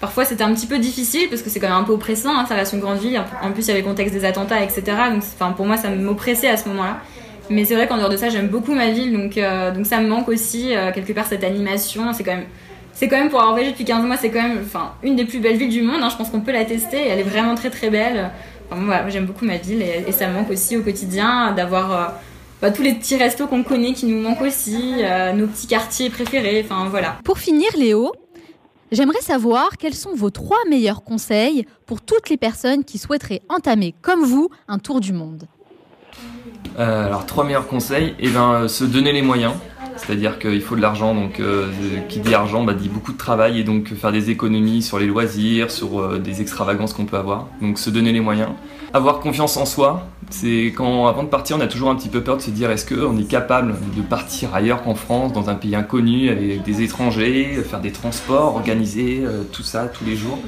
[0.01, 2.35] parfois c'était un petit peu difficile parce que c'est quand même un peu oppressant.
[2.35, 3.21] Hein, ça reste une grande ville.
[3.43, 4.83] En plus il y avait le contexte des attentats, etc.
[5.11, 6.97] Donc pour moi ça m'oppressait à ce moment-là.
[7.51, 9.99] Mais c'est vrai qu'en dehors de ça, j'aime beaucoup ma ville, donc, euh, donc ça
[10.01, 12.11] me manque aussi, quelque part, cette animation.
[12.11, 12.45] C'est quand même,
[12.93, 15.25] c'est quand même pour avoir voyagé depuis 15 mois, c'est quand même enfin, une des
[15.25, 16.01] plus belles villes du monde.
[16.01, 18.31] hein, je pense qu'on peut la tester, elle est vraiment très très belle.
[18.75, 22.15] Moi, j'aime beaucoup ma ville, et, ça me manque aussi au quotidien d'avoir
[22.65, 26.09] bah, tous les petits restos qu'on connaît qui nous manquent aussi, euh, nos petits quartiers
[26.09, 27.19] préférés, enfin voilà.
[27.23, 28.11] Pour finir, Léo,
[28.91, 33.93] j'aimerais savoir quels sont vos trois meilleurs conseils pour toutes les personnes qui souhaiteraient entamer,
[34.01, 35.43] comme vous, un tour du monde.
[36.79, 39.53] Euh, alors, trois meilleurs conseils, et ben, euh, se donner les moyens.
[39.97, 41.69] C'est-à-dire qu'il faut de l'argent, donc euh,
[42.09, 45.07] qui dit argent bah, dit beaucoup de travail et donc faire des économies sur les
[45.07, 47.47] loisirs, sur euh, des extravagances qu'on peut avoir.
[47.61, 48.49] Donc se donner les moyens.
[48.95, 52.21] Avoir confiance en soi, c'est quand avant de partir on a toujours un petit peu
[52.21, 55.55] peur de se dire est-ce qu'on est capable de partir ailleurs qu'en France, dans un
[55.55, 60.39] pays inconnu, avec des étrangers, faire des transports, organiser euh, tout ça tous les jours.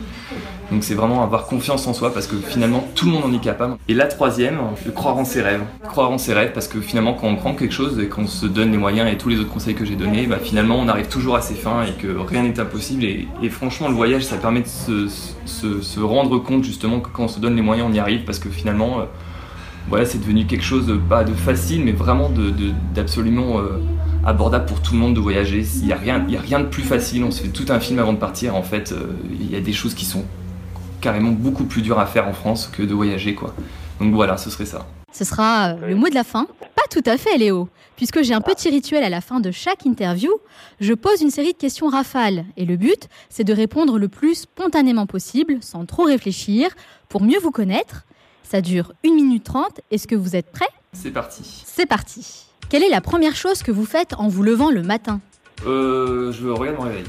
[0.71, 3.41] Donc c'est vraiment avoir confiance en soi parce que finalement tout le monde en est
[3.41, 3.77] capable.
[3.87, 5.63] Et la troisième, de croire en ses rêves.
[5.87, 8.45] Croire en ses rêves parce que finalement quand on prend quelque chose et qu'on se
[8.45, 11.07] donne les moyens et tous les autres conseils que j'ai donnés, bah, finalement on arrive
[11.07, 13.03] toujours à ses fins et que rien n'est impossible.
[13.03, 15.07] Et, franchement le voyage ça permet de
[15.47, 18.36] se rendre compte justement que quand on se donne les moyens on y arrive parce
[18.39, 19.05] que finalement euh,
[19.89, 23.79] voilà, c'est devenu quelque chose de, pas de facile mais vraiment de- de- d'absolument euh,
[24.25, 25.65] abordable pour tout le monde de voyager.
[25.79, 27.99] Il n'y a, rien- a rien de plus facile, on se fait tout un film
[27.99, 28.55] avant de partir.
[28.55, 30.25] En fait, euh, il y a des choses qui sont
[30.99, 33.35] carrément beaucoup plus dures à faire en France que de voyager.
[33.35, 33.53] quoi.
[34.01, 34.85] Donc voilà, ce serait ça.
[35.13, 36.45] Ce sera euh, le mot de la fin.
[36.75, 39.85] Pas tout à fait, Léo, puisque j'ai un petit rituel à la fin de chaque
[39.85, 40.31] interview.
[40.81, 44.35] Je pose une série de questions rafales, et le but, c'est de répondre le plus
[44.41, 46.69] spontanément possible, sans trop réfléchir,
[47.09, 48.03] pour mieux vous connaître.
[48.49, 49.81] Ça dure 1 minute 30.
[49.91, 50.69] Est-ce que vous êtes prêts?
[50.93, 51.63] C'est parti.
[51.65, 52.45] C'est parti.
[52.69, 55.19] Quelle est la première chose que vous faites en vous levant le matin?
[55.65, 57.03] Euh, je regarde mon réveil.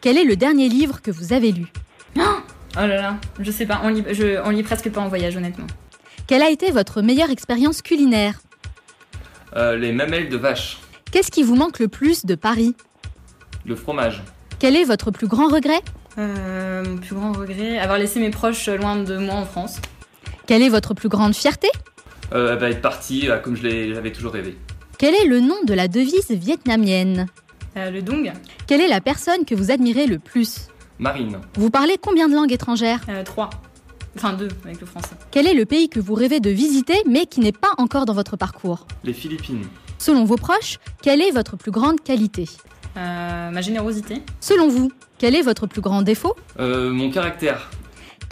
[0.00, 1.66] Quel est le dernier livre que vous avez lu?
[2.16, 2.20] Oh
[2.74, 5.68] là là, je sais pas, on lit, je, on lit presque pas en voyage honnêtement.
[6.26, 8.40] Quelle a été votre meilleure expérience culinaire?
[9.54, 10.78] Euh, les mamelles de vache.
[11.12, 12.74] Qu'est-ce qui vous manque le plus de Paris?
[13.64, 14.24] Le fromage.
[14.58, 15.82] Quel est votre plus grand regret?
[16.18, 19.76] Euh, mon plus grand regret, avoir laissé mes proches loin de moi en France.
[20.46, 21.68] Quelle est votre plus grande fierté
[22.32, 24.56] Euh, bah, être parti euh, comme je j'avais toujours rêvé.
[24.98, 27.26] Quel est le nom de la devise vietnamienne
[27.76, 28.32] Euh, le dong
[28.66, 30.68] Quelle est la personne que vous admirez le plus
[30.98, 31.38] Marine.
[31.56, 33.50] Vous parlez combien de langues étrangères Euh, trois.
[34.16, 35.16] Enfin deux avec le français.
[35.32, 38.14] Quel est le pays que vous rêvez de visiter mais qui n'est pas encore dans
[38.14, 39.64] votre parcours Les Philippines.
[39.98, 42.48] Selon vos proches, quelle est votre plus grande qualité
[42.96, 44.22] Euh, ma générosité.
[44.40, 47.70] Selon vous, quel est votre plus grand défaut Euh, mon caractère.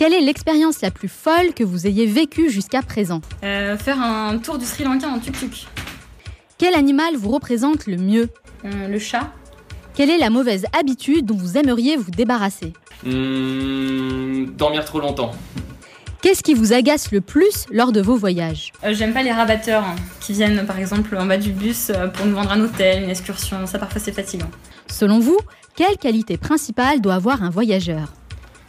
[0.03, 4.37] Quelle est l'expérience la plus folle que vous ayez vécue jusqu'à présent Euh, faire un
[4.39, 5.69] tour du Sri Lanka en tuk-tuk.
[6.59, 8.29] Quel animal vous représente le mieux
[8.65, 9.31] Euh, le chat.
[9.95, 12.73] Quelle est la mauvaise habitude dont vous aimeriez vous débarrasser
[13.05, 15.31] Hmm, dormir trop longtemps.
[16.21, 19.85] Qu'est-ce qui vous agace le plus lors de vos voyages Euh, J'aime pas les rabatteurs
[19.85, 23.11] hein, qui viennent par exemple en bas du bus pour nous vendre un hôtel, une
[23.11, 23.67] excursion.
[23.67, 24.51] Ça parfois c'est fatigant.
[24.89, 25.39] Selon vous,
[25.77, 28.13] quelle qualité principale doit avoir un voyageur?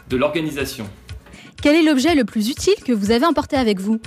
[0.09, 0.85] De l'organisation.
[1.63, 3.99] Quel est l'objet le plus utile que vous avez emporté avec vous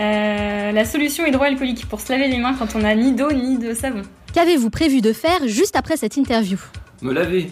[0.00, 3.56] Euh, la solution hydroalcoolique pour se laver les mains quand on n'a ni d'eau ni
[3.58, 4.02] de savon.
[4.34, 6.58] Qu'avez-vous prévu de faire juste après cette interview
[7.02, 7.50] Me laver.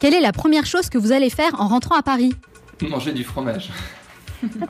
[0.00, 2.34] Quelle est la première chose que vous allez faire en rentrant à Paris
[2.82, 3.70] Manger du fromage.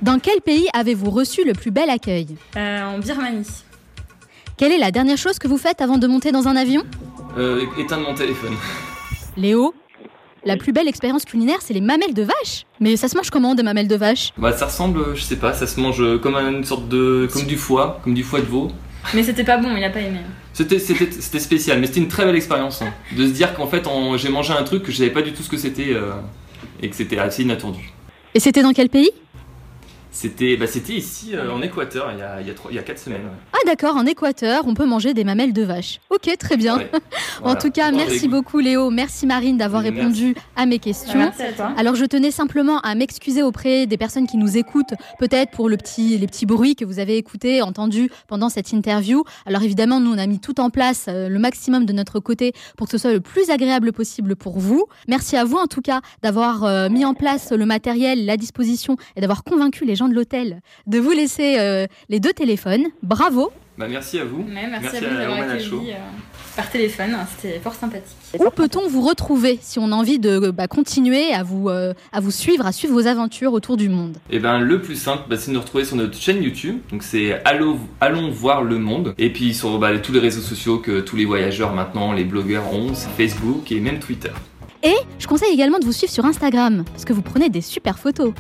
[0.03, 3.47] Dans quel pays avez-vous reçu le plus bel accueil Euh, en Birmanie.
[4.57, 6.83] Quelle est la dernière chose que vous faites avant de monter dans un avion
[7.39, 8.55] Euh, éteindre mon téléphone.
[9.37, 9.75] Léo
[10.47, 13.55] La plus belle expérience culinaire, c'est les mamelles de vache Mais ça se mange comment
[13.55, 14.31] des mamelles de vache?
[14.37, 17.27] Bah ça ressemble, euh, je sais pas, ça se mange euh, comme une sorte de,
[17.33, 18.71] comme du foie, comme du foie de veau.
[19.15, 20.19] Mais c'était pas bon, il a pas aimé.
[20.53, 22.83] C'était, spécial, mais c'était une très belle expérience.
[22.83, 22.93] hein.
[23.17, 23.87] De se dire qu'en fait,
[24.17, 26.13] j'ai mangé un truc que je savais pas du tout ce que c'était euh,
[26.81, 27.91] et que c'était assez inattendu.
[28.35, 29.11] Et c'était dans quel pays?
[30.17, 32.77] C'était, bah, c'était ici euh, en Équateur il y a, il y a, trois- il
[32.77, 33.23] y a 4 semaines.
[33.23, 33.31] ouais.
[33.53, 35.99] Ah d'accord, en Équateur, on peut manger des mamelles de vache.
[36.11, 36.79] Ok, très bien.
[36.79, 36.91] Ouais,
[37.43, 41.19] En tout cas, Bon, merci écoute, beaucoup Léo, merci Marine d'avoir répondu à mes questions.
[41.19, 41.73] Merci à toi.
[41.77, 45.77] Alors je tenais simplement à m'excuser auprès des personnes qui nous écoutent, peut-être pour le
[45.77, 49.25] petit, les petits bruits que vous avez écoutés, entendus pendant cette interview.
[49.47, 52.53] Alors évidemment, nous on a mis tout en place, euh, le maximum de notre côté,
[52.79, 54.85] pour que ce soit le plus agréable possible pour vous.
[55.09, 58.97] Merci à vous en tout cas d'avoir euh, mis en place le matériel, la disposition
[59.17, 62.85] et d'avoir convaincu les gens de l'hôtel de vous laisser euh, les deux téléphones.
[63.03, 63.51] Bravo.
[63.77, 64.39] Bah, merci à vous.
[64.39, 65.97] Ouais, merci, Merci à vous Romana accueilli euh,
[66.55, 68.15] par téléphone, c'était fort sympathique.
[68.39, 72.21] Où peut-on vous retrouver si on a envie de bah, continuer à vous, euh, à
[72.21, 74.19] vous suivre, à suivre vos aventures autour du monde?
[74.31, 76.79] Et ben le plus simple, bah, c'est de nous retrouver sur notre chaîne YouTube.
[76.93, 79.15] Donc c'est Allo- Allons voir le monde.
[79.19, 82.73] Et puis sur bah, tous les réseaux sociaux que tous les voyageurs maintenant, les blogueurs
[82.73, 84.31] ont, c'est Facebook et même Twitter.
[84.85, 87.99] Et je conseille également de vous suivre sur Instagram, parce que vous prenez des super
[87.99, 88.33] photos.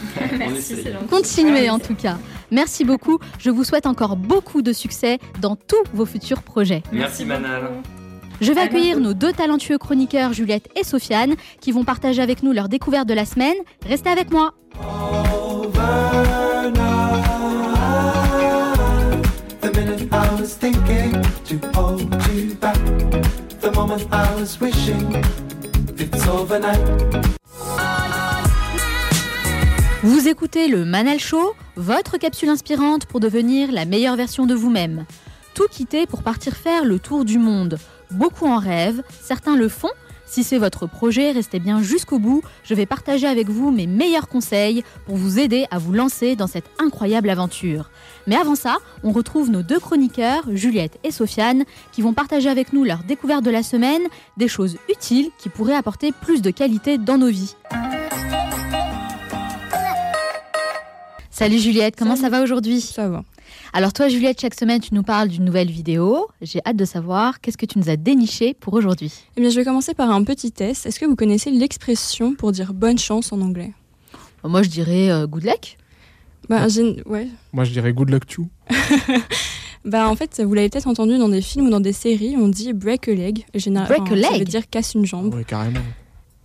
[0.38, 0.76] Merci.
[1.08, 2.18] Continuez en tout cas.
[2.50, 3.18] Merci beaucoup.
[3.38, 6.82] Je vous souhaite encore beaucoup de succès dans tous vos futurs projets.
[6.92, 7.70] Merci, Manal.
[8.40, 12.52] Je vais accueillir nos deux talentueux chroniqueurs, Juliette et Sofiane, qui vont partager avec nous
[12.52, 13.54] leur découverte de la semaine.
[13.86, 14.52] Restez avec moi.
[30.04, 35.04] Vous écoutez le Manal Show, votre capsule inspirante pour devenir la meilleure version de vous-même.
[35.54, 37.78] Tout quitter pour partir faire le tour du monde.
[38.10, 39.92] Beaucoup en rêvent, certains le font.
[40.26, 42.42] Si c'est votre projet, restez bien jusqu'au bout.
[42.64, 46.48] Je vais partager avec vous mes meilleurs conseils pour vous aider à vous lancer dans
[46.48, 47.88] cette incroyable aventure.
[48.26, 52.72] Mais avant ça, on retrouve nos deux chroniqueurs, Juliette et Sofiane, qui vont partager avec
[52.72, 54.02] nous leur découverte de la semaine,
[54.36, 57.54] des choses utiles qui pourraient apporter plus de qualité dans nos vies.
[61.42, 63.24] Salut Juliette, comment ça va aujourd'hui Ça va.
[63.72, 66.28] Alors toi Juliette, chaque semaine tu nous parles d'une nouvelle vidéo.
[66.40, 69.12] J'ai hâte de savoir qu'est-ce que tu nous as déniché pour aujourd'hui?
[69.36, 70.86] Eh bien, je vais commencer par un petit test.
[70.86, 73.72] Est-ce que vous connaissez l'expression pour dire bonne chance en anglais?
[74.44, 75.78] Moi je dirais euh, good luck.
[76.48, 77.26] Bah, j'ai- ouais.
[77.52, 78.46] Moi, je dirais good luck to.
[79.84, 82.46] Bah, en fait, vous l'avez peut-être entendu dans des films ou dans des séries, on
[82.46, 83.44] dit break a leg.
[83.52, 85.34] Général- Break a enfin, Ça veut leg dire casse une jambe.
[85.34, 85.80] Oui, carrément.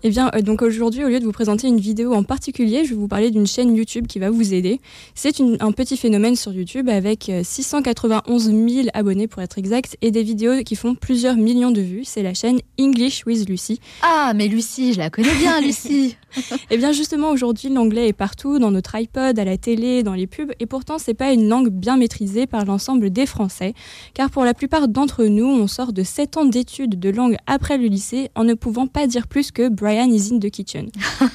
[0.03, 2.91] Eh bien, euh, donc aujourd'hui, au lieu de vous présenter une vidéo en particulier, je
[2.91, 4.79] vais vous parler d'une chaîne YouTube qui va vous aider.
[5.15, 10.11] C'est un petit phénomène sur YouTube avec euh, 691 000 abonnés pour être exact et
[10.11, 12.03] des vidéos qui font plusieurs millions de vues.
[12.03, 13.79] C'est la chaîne English with Lucy.
[14.03, 16.15] Ah mais Lucie, je la connais bien Lucie.
[16.69, 20.27] Eh bien justement aujourd'hui l'anglais est partout, dans notre iPod, à la télé, dans les
[20.27, 23.73] pubs, et pourtant c'est pas une langue bien maîtrisée par l'ensemble des Français,
[24.13, 27.77] car pour la plupart d'entre nous on sort de 7 ans d'études de langue après
[27.77, 30.89] le lycée en ne pouvant pas dire plus que Brian is in the kitchen.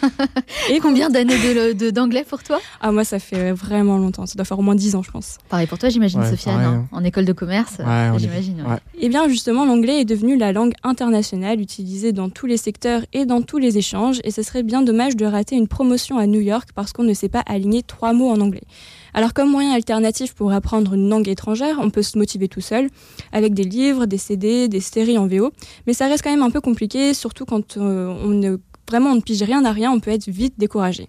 [0.71, 2.61] et combien d'années de- de- d'anglais pour toi?
[2.81, 5.39] Ah moi ça fait vraiment longtemps, ça doit faire au moins 10 ans je pense.
[5.49, 6.87] Pareil pour toi j'imagine Ouais, Sofiane, hein.
[6.93, 8.63] en école de commerce, est- j'imagine.
[8.63, 8.77] ouais.
[9.01, 13.25] Eh bien justement, l'anglais est devenu la langue internationale utilisée dans tous les secteurs et
[13.27, 16.41] dans tous les échanges, et ce serait bien dommage de rater une promotion à New
[16.41, 18.63] York parce qu'on ne sait pas aligner trois mots en anglais.
[19.15, 22.89] Alors comme moyen alternatif pour apprendre une langue étrangère, on peut se motiver tout seul,
[23.33, 25.53] avec des livres, des CD, des séries en VO,
[25.87, 28.57] mais ça reste quand même un peu compliqué, surtout quand euh, on ne,
[28.89, 31.09] vraiment on ne pige rien à rien, on peut être vite découragé.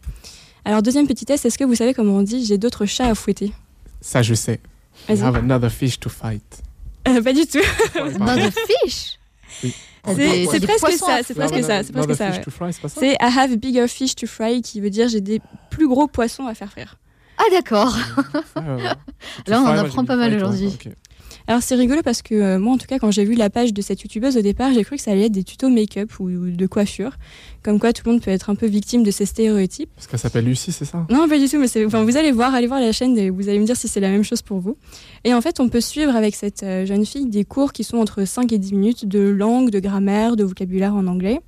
[0.65, 3.15] Alors deuxième petit test, est-ce que vous savez comment on dit j'ai d'autres chats à
[3.15, 3.51] fouetter
[4.01, 4.59] Ça, je sais.
[5.07, 5.21] Vas-y.
[5.21, 6.61] have another fish to fight.
[7.07, 7.59] Euh, Pas du tout.
[7.95, 9.19] Another fish?
[9.63, 9.73] Oui.
[10.15, 12.15] C'est c'est presque ça, c'est presque ça, c'est presque ouais.
[12.15, 12.89] ça?
[12.89, 15.39] C'est I have bigger fish to fry qui veut dire j'ai des
[15.69, 16.97] plus gros poissons à faire frire.
[17.43, 17.97] Ah d'accord.
[18.55, 18.95] Là,
[19.47, 20.77] Là on en apprend pas mal aujourd'hui.
[21.47, 23.73] Alors c'est rigolo parce que euh, moi en tout cas quand j'ai vu la page
[23.73, 26.29] de cette youtubeuse au départ j'ai cru que ça allait être des tutos make-up ou,
[26.29, 27.17] ou de coiffure.
[27.63, 29.89] Comme quoi tout le monde peut être un peu victime de ces stéréotypes.
[29.95, 31.05] Parce qu'elle s'appelle Lucie, c'est ça?
[31.09, 33.49] Non, pas du tout, mais enfin, vous allez voir, allez voir la chaîne et vous
[33.49, 34.77] allez me dire si c'est la même chose pour vous.
[35.23, 37.97] Et en fait, on peut suivre avec cette euh, jeune fille des cours qui sont
[37.97, 41.39] entre 5 et 10 minutes de langue, de grammaire, de vocabulaire en anglais.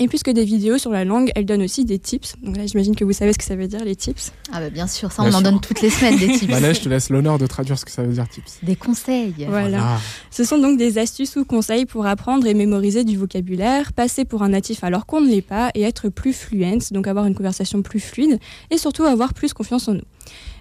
[0.00, 2.34] Et puisque des vidéos sur la langue, elle donne aussi des tips.
[2.42, 4.32] Donc là, j'imagine que vous savez ce que ça veut dire, les tips.
[4.52, 5.50] Ah bah bien sûr, ça on Bien en sûr.
[5.50, 6.46] donne toutes les semaines des tips.
[6.50, 8.58] Bah là, je te laisse l'honneur de traduire ce que ça veut dire, tips.
[8.62, 9.34] Des conseils.
[9.48, 9.68] Voilà.
[9.68, 9.98] Voilà.
[10.30, 14.42] Ce sont donc des astuces ou conseils pour apprendre et mémoriser du vocabulaire, passer pour
[14.42, 17.82] un natif alors qu'on ne l'est pas et être plus fluent, donc avoir une conversation
[17.82, 18.38] plus fluide
[18.70, 20.02] et surtout avoir plus confiance en nous.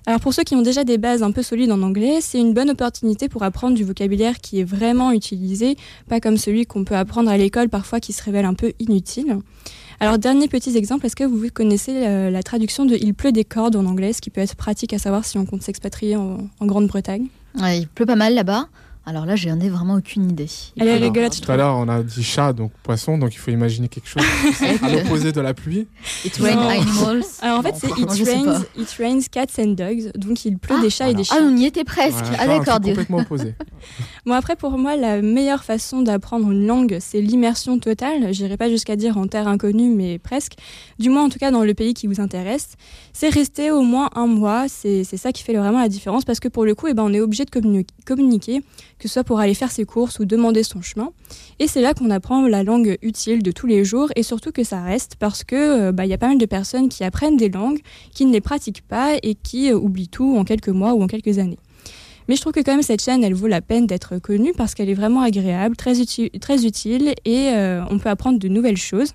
[0.05, 2.53] Alors pour ceux qui ont déjà des bases un peu solides en anglais, c'est une
[2.53, 5.75] bonne opportunité pour apprendre du vocabulaire qui est vraiment utilisé,
[6.07, 9.37] pas comme celui qu'on peut apprendre à l'école parfois qui se révèle un peu inutile.
[9.99, 13.43] Alors dernier petit exemple, est-ce que vous connaissez euh, la traduction de Il pleut des
[13.43, 16.37] cordes en anglais, ce qui peut être pratique à savoir si on compte s'expatrier en-
[16.61, 17.27] Grande-Bretagne?
[17.59, 18.67] Il pleut pas mal là-bas.
[19.09, 20.49] Alors là, j'en ai vraiment aucune idée.
[20.77, 20.99] Elle est
[21.33, 24.09] je Tout à l'heure, on a dit chat, donc poisson, donc il faut imaginer quelque
[24.09, 24.21] chose
[24.83, 25.87] à l'opposé de la pluie.
[26.25, 26.45] It Non.
[26.47, 27.23] rain animals.
[27.41, 30.11] Alors en fait, c'est it rains, it rains cats and dogs.
[30.17, 31.49] Donc il pleut des chats et des Ah, chiens.
[31.49, 32.17] on y était presque.
[32.25, 32.81] Ouais, ah d'accord.
[32.81, 33.55] complètement opposé.
[34.25, 38.33] Bon après pour moi la meilleure façon d'apprendre une langue c'est l'immersion totale.
[38.33, 40.53] J'irai pas jusqu'à dire en terre inconnue mais presque.
[40.99, 42.71] Du moins en tout cas dans le pays qui vous intéresse.
[43.13, 44.65] C'est rester au moins un mois.
[44.67, 47.03] C'est c'est ça qui fait vraiment la différence parce que pour le coup eh ben,
[47.03, 48.61] on est obligé de communi- communiquer
[48.99, 51.11] que ce soit pour aller faire ses courses ou demander son chemin.
[51.59, 54.63] Et c'est là qu'on apprend la langue utile de tous les jours et surtout que
[54.63, 57.37] ça reste parce que euh, bah, il y a pas mal de personnes qui apprennent
[57.37, 57.79] des langues,
[58.13, 61.07] qui ne les pratiquent pas et qui euh, oublient tout en quelques mois ou en
[61.07, 61.59] quelques années.
[62.27, 64.73] Mais je trouve que quand même cette chaîne, elle vaut la peine d'être connue parce
[64.73, 65.93] qu'elle est vraiment agréable, très,
[66.41, 69.13] très utile et euh, on peut apprendre de nouvelles choses.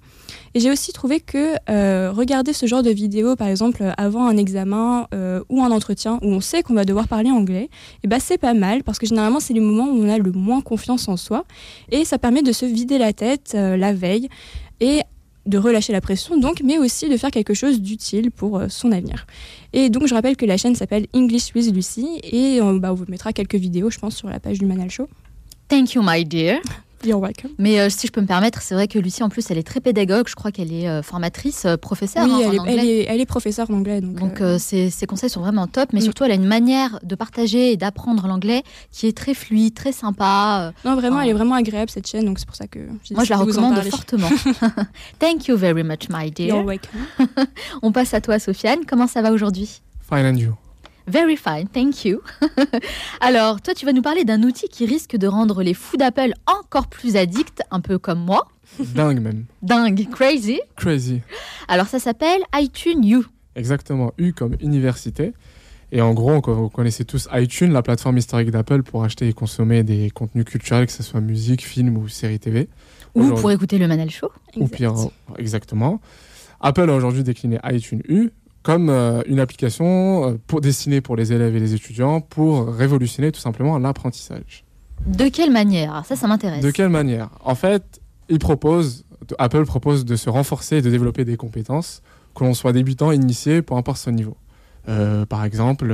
[0.54, 4.36] Et j'ai aussi trouvé que euh, regarder ce genre de vidéo, par exemple avant un
[4.36, 7.70] examen euh, ou un entretien où on sait qu'on va devoir parler anglais,
[8.04, 10.32] et ben c'est pas mal parce que généralement c'est les moments où on a le
[10.32, 11.44] moins confiance en soi
[11.90, 14.28] et ça permet de se vider la tête euh, la veille
[14.80, 15.00] et
[15.46, 19.26] de relâcher la pression donc, mais aussi de faire quelque chose d'utile pour son avenir.
[19.72, 22.94] Et donc je rappelle que la chaîne s'appelle English with Lucy et euh, bah, on
[22.94, 25.08] vous mettra quelques vidéos je pense sur la page du Manal Show.
[25.68, 26.60] Thank you, my dear.
[27.04, 27.50] You're welcome.
[27.58, 29.62] Mais euh, si je peux me permettre, c'est vrai que Lucie, en plus, elle est
[29.66, 30.28] très pédagogue.
[30.28, 32.72] Je crois qu'elle est euh, formatrice, euh, professeure oui, hein, elle, en est, anglais.
[32.78, 34.00] elle, est, elle est professeure d'anglais.
[34.00, 36.02] Donc, Donc euh, euh, ses, ses conseils sont vraiment top, mais Mm.
[36.04, 39.92] surtout elle a une manière de partager et d'apprendre l'anglais qui est très fluide, très
[39.92, 40.72] sympa.
[40.84, 40.88] euh.
[40.88, 43.24] non, vraiment, elle est vraiment agréable cette chaîne, donc c'est pour ça que j'ai Moi
[43.24, 44.28] je la recommande fortement.
[45.18, 46.48] Thank you very much, my dear.
[46.56, 47.00] You're welcome.
[47.82, 48.80] On passe à toi, Sofiane.
[48.86, 49.80] Comment ça va aujourd'hui?
[50.08, 50.54] Fine and you?
[51.06, 52.20] Very fine, thank you.
[53.20, 56.32] Alors, toi, tu vas nous parler d'un outil qui risque de rendre les fous d'Apple
[56.46, 58.48] encore plus addicts, un peu comme moi.
[58.78, 59.44] Dingue même.
[59.62, 60.60] Dingue, crazy.
[60.76, 61.20] Crazy.
[61.68, 63.24] Alors, ça s'appelle iTunes U.
[63.56, 64.12] Exactement.
[64.18, 65.32] U comme université.
[65.90, 69.82] Et en gros, vous connaissez tous iTunes, la plateforme historique d'Apple pour acheter et consommer
[69.82, 72.68] des contenus culturels, que ce soit musique, film ou séries TV.
[73.14, 74.30] Ou pour écouter le Manel Show.
[74.56, 74.94] Ou pire,
[75.36, 76.00] exactement.
[76.60, 78.30] Apple a aujourd'hui décliné iTunes U
[78.62, 83.32] comme euh, une application euh, pour, destinée pour les élèves et les étudiants pour révolutionner
[83.32, 84.64] tout simplement l'apprentissage.
[85.06, 85.92] De quelle manière?
[85.92, 86.62] Alors Ça, ça m'intéresse.
[86.62, 87.30] De quelle manière?
[87.44, 89.04] En fait, il propose,
[89.38, 92.02] Apple propose de se renforcer et de développer des compétences,
[92.34, 94.36] que l'on soit débutant, initié, peu importe son niveau.
[94.88, 95.92] Euh, par exemple,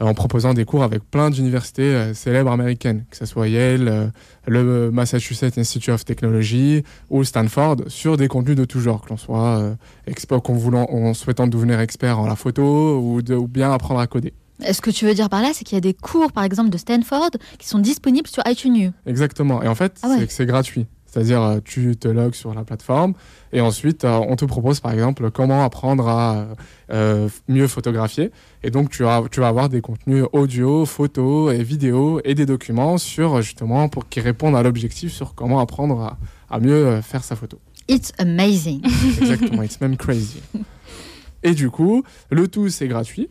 [0.00, 4.06] en proposant des cours avec plein d'universités euh, célèbres américaines, que ce soit Yale, euh,
[4.46, 9.16] le Massachusetts Institute of Technology ou Stanford, sur des contenus de tout genre, que l'on
[9.16, 9.74] soit euh,
[10.06, 14.00] expert, qu'en voulant, en souhaitant devenir expert en la photo ou, de- ou bien apprendre
[14.00, 14.32] à coder.
[14.62, 16.68] Est-ce que tu veux dire par là, c'est qu'il y a des cours, par exemple,
[16.70, 18.90] de Stanford qui sont disponibles sur iTunes U?
[19.06, 19.62] Exactement.
[19.62, 20.16] Et en fait, Ah ouais.
[20.18, 20.86] c'est que c'est gratuit.
[21.10, 23.14] C'est-à-dire, euh, tu te logs sur la plateforme
[23.52, 26.46] et ensuite, euh, on te propose par exemple comment apprendre à
[26.92, 28.30] euh, mieux photographier.
[28.62, 32.46] Et donc, tu vas, tu vas avoir des contenus audio, photos et vidéos et des
[32.46, 36.18] documents sur justement pour qui répondent à l'objectif sur comment apprendre à,
[36.54, 37.58] à mieux faire sa photo.
[37.88, 38.82] It's amazing.
[39.20, 40.40] Exactement, it's même crazy.
[41.42, 43.30] Et du coup, le tout, c'est gratuit.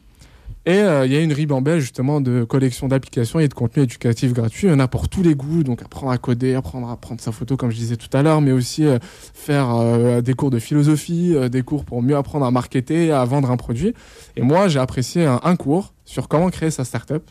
[0.69, 4.33] Et euh, il y a une ribambelle justement de collections d'applications et de contenus éducatifs
[4.33, 4.67] gratuits.
[4.67, 7.19] Il y en a pour tous les goûts, donc apprendre à coder, apprendre à prendre
[7.19, 8.99] sa photo, comme je disais tout à l'heure, mais aussi euh,
[9.33, 13.49] faire euh, des cours de philosophie, des cours pour mieux apprendre à marketer, à vendre
[13.49, 13.95] un produit.
[14.35, 17.23] Et moi, j'ai apprécié un, un cours sur comment créer sa startup.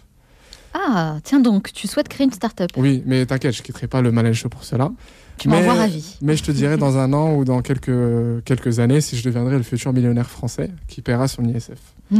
[0.74, 2.70] Ah, tiens donc, tu souhaites créer une start-up.
[2.76, 4.90] Oui, mais t'inquiète, je quitterai pas le Show pour cela.
[5.38, 6.16] Tu m'en Mais- vois ravi.
[6.22, 9.56] Mais je te dirai dans un an ou dans quelques, quelques années si je deviendrai
[9.56, 11.78] le futur millionnaire français qui paiera son ISF.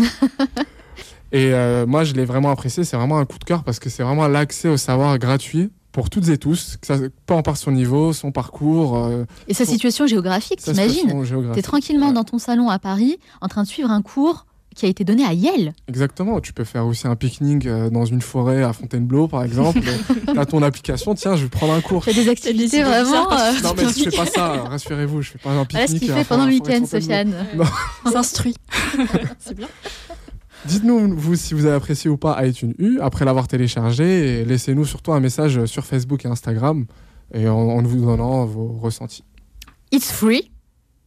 [1.32, 2.84] et euh, moi, je l'ai vraiment apprécié.
[2.84, 6.10] C'est vraiment un coup de cœur parce que c'est vraiment l'accès au savoir gratuit pour
[6.10, 8.96] toutes et tous, que ça, peu importe son niveau, son parcours.
[8.96, 11.24] euh, Et sa son- situation géographique, t'imagines.
[11.54, 14.88] T'es tranquillement dans ton salon à Paris, en train de suivre un cours qui a
[14.88, 15.72] été donné à Yale.
[15.88, 16.38] Exactement.
[16.40, 19.80] Tu peux faire aussi un pique-nique euh, dans une forêt à Fontainebleau, par exemple.
[20.26, 21.16] T'as ton application.
[21.16, 22.04] Tiens, je vais prendre un cours.
[22.04, 23.32] T'as des activités vraiment.
[23.32, 24.52] euh, Non, mais je fais pas ça.
[24.70, 25.72] Rassurez-vous, je fais pas un pique-nique.
[25.72, 26.86] Voilà ce qu'il fait pendant le week-end.
[26.86, 27.34] Sofiane.
[27.56, 27.64] Non.
[28.12, 28.54] S'instruit.
[29.40, 29.66] c'est bien.
[30.64, 34.84] Dites-nous, vous, si vous avez apprécié ou pas iTunes U après l'avoir téléchargé et laissez-nous
[34.84, 36.86] surtout un message sur Facebook et Instagram
[37.32, 39.24] et en, en vous donnant vos ressentis.
[39.92, 40.50] It's free,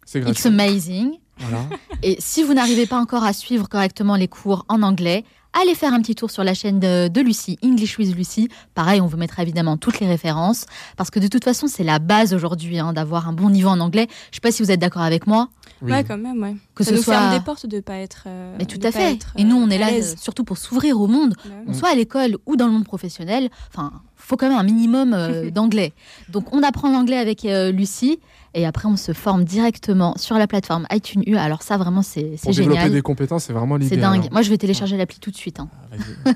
[0.05, 0.47] C'est it's gratuit.
[0.47, 1.11] amazing.
[1.39, 1.65] Voilà.
[2.03, 5.93] Et si vous n'arrivez pas encore à suivre correctement les cours en anglais, allez faire
[5.93, 8.49] un petit tour sur la chaîne de, de Lucie, English with Lucie.
[8.73, 10.65] Pareil, on vous mettra évidemment toutes les références,
[10.97, 13.79] parce que de toute façon, c'est la base aujourd'hui hein, d'avoir un bon niveau en
[13.79, 14.07] anglais.
[14.31, 15.49] Je sais pas si vous êtes d'accord avec moi.
[15.81, 16.55] Ouais, quand même, ouais.
[16.75, 18.25] Que ça ce nous soit- ferme des portes de pas être.
[18.27, 19.13] euh, Mais tout à fait.
[19.13, 21.33] être, Et nous, on euh, est là euh, surtout pour s'ouvrir au monde.
[21.67, 23.49] On soit à l'école ou dans le monde professionnel.
[23.73, 25.93] Enfin, faut quand même un minimum euh, d'anglais.
[26.29, 28.19] Donc, on apprend l'anglais avec euh, Lucie.
[28.53, 31.37] Et après, on se forme directement sur la plateforme iTunes U.
[31.37, 32.91] Alors ça, vraiment, c'est c'est Pour développer génial.
[32.91, 34.01] des compétences, c'est vraiment C'est l'idéal.
[34.21, 34.27] dingue.
[34.31, 35.59] Moi, je vais télécharger l'appli tout de suite.
[35.59, 35.69] hein.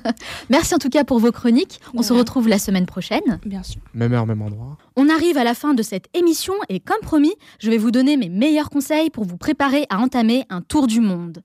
[0.49, 1.79] Merci en tout cas pour vos chroniques.
[1.93, 3.39] On se retrouve la semaine prochaine.
[3.45, 3.81] Bien sûr.
[3.93, 4.77] Même heure, même endroit.
[4.95, 8.17] On arrive à la fin de cette émission et comme promis, je vais vous donner
[8.17, 11.41] mes meilleurs conseils pour vous préparer à entamer un tour du monde.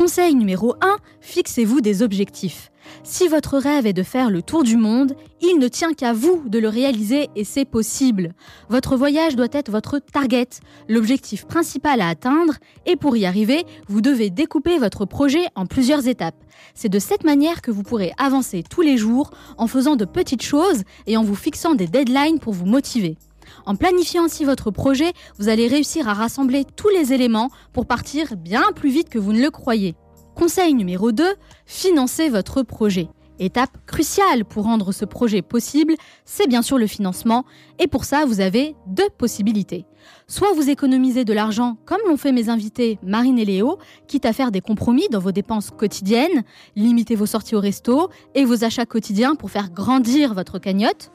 [0.00, 2.72] Conseil numéro 1, fixez-vous des objectifs.
[3.02, 6.42] Si votre rêve est de faire le tour du monde, il ne tient qu'à vous
[6.46, 8.32] de le réaliser et c'est possible.
[8.70, 10.48] Votre voyage doit être votre target,
[10.88, 12.54] l'objectif principal à atteindre
[12.86, 16.42] et pour y arriver, vous devez découper votre projet en plusieurs étapes.
[16.74, 20.42] C'est de cette manière que vous pourrez avancer tous les jours en faisant de petites
[20.42, 23.18] choses et en vous fixant des deadlines pour vous motiver.
[23.66, 28.36] En planifiant ainsi votre projet, vous allez réussir à rassembler tous les éléments pour partir
[28.36, 29.94] bien plus vite que vous ne le croyez.
[30.34, 31.24] Conseil numéro 2,
[31.66, 33.08] financez votre projet.
[33.38, 35.94] Étape cruciale pour rendre ce projet possible,
[36.26, 37.46] c'est bien sûr le financement,
[37.78, 39.86] et pour ça, vous avez deux possibilités.
[40.28, 44.34] Soit vous économisez de l'argent, comme l'ont fait mes invités Marine et Léo, quitte à
[44.34, 46.44] faire des compromis dans vos dépenses quotidiennes,
[46.76, 51.10] limitez vos sorties au resto et vos achats quotidiens pour faire grandir votre cagnotte.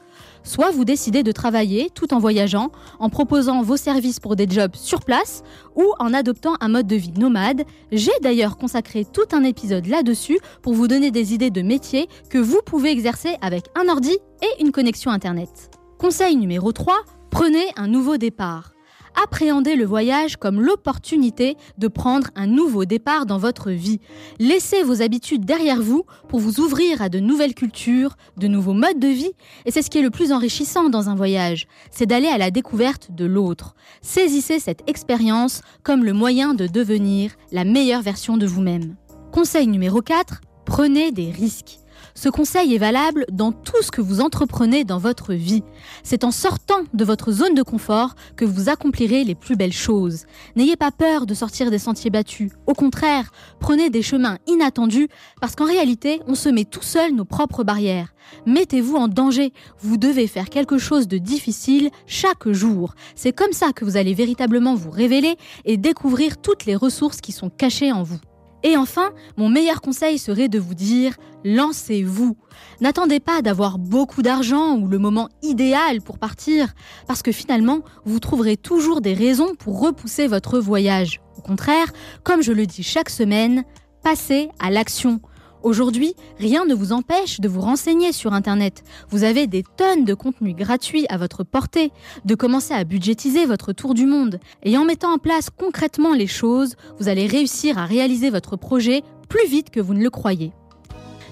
[0.46, 2.70] Soit vous décidez de travailler tout en voyageant,
[3.00, 5.42] en proposant vos services pour des jobs sur place
[5.74, 7.64] ou en adoptant un mode de vie nomade.
[7.90, 12.38] J'ai d'ailleurs consacré tout un épisode là-dessus pour vous donner des idées de métiers que
[12.38, 15.70] vous pouvez exercer avec un ordi et une connexion Internet.
[15.98, 16.94] Conseil numéro 3,
[17.30, 18.75] prenez un nouveau départ
[19.22, 24.00] appréhendez le voyage comme l'opportunité de prendre un nouveau départ dans votre vie.
[24.38, 28.98] Laissez vos habitudes derrière vous pour vous ouvrir à de nouvelles cultures, de nouveaux modes
[28.98, 29.32] de vie,
[29.64, 32.50] et c'est ce qui est le plus enrichissant dans un voyage, c'est d'aller à la
[32.50, 33.74] découverte de l'autre.
[34.02, 38.96] Saisissez cette expérience comme le moyen de devenir la meilleure version de vous-même.
[39.32, 41.78] Conseil numéro 4, prenez des risques.
[42.16, 45.62] Ce conseil est valable dans tout ce que vous entreprenez dans votre vie.
[46.02, 50.24] C'est en sortant de votre zone de confort que vous accomplirez les plus belles choses.
[50.56, 52.52] N'ayez pas peur de sortir des sentiers battus.
[52.66, 55.08] Au contraire, prenez des chemins inattendus
[55.42, 58.14] parce qu'en réalité, on se met tout seul nos propres barrières.
[58.46, 59.52] Mettez-vous en danger.
[59.80, 62.94] Vous devez faire quelque chose de difficile chaque jour.
[63.14, 65.36] C'est comme ça que vous allez véritablement vous révéler
[65.66, 68.20] et découvrir toutes les ressources qui sont cachées en vous.
[68.66, 71.14] Et enfin, mon meilleur conseil serait de vous dire
[71.44, 72.36] lancez-vous.
[72.80, 76.74] N'attendez pas d'avoir beaucoup d'argent ou le moment idéal pour partir,
[77.06, 81.20] parce que finalement, vous trouverez toujours des raisons pour repousser votre voyage.
[81.38, 81.92] Au contraire,
[82.24, 83.62] comme je le dis chaque semaine,
[84.02, 85.20] passez à l'action.
[85.62, 88.84] Aujourd'hui, rien ne vous empêche de vous renseigner sur Internet.
[89.10, 91.92] Vous avez des tonnes de contenus gratuits à votre portée,
[92.24, 94.38] de commencer à budgétiser votre tour du monde.
[94.62, 99.02] Et en mettant en place concrètement les choses, vous allez réussir à réaliser votre projet
[99.28, 100.52] plus vite que vous ne le croyez.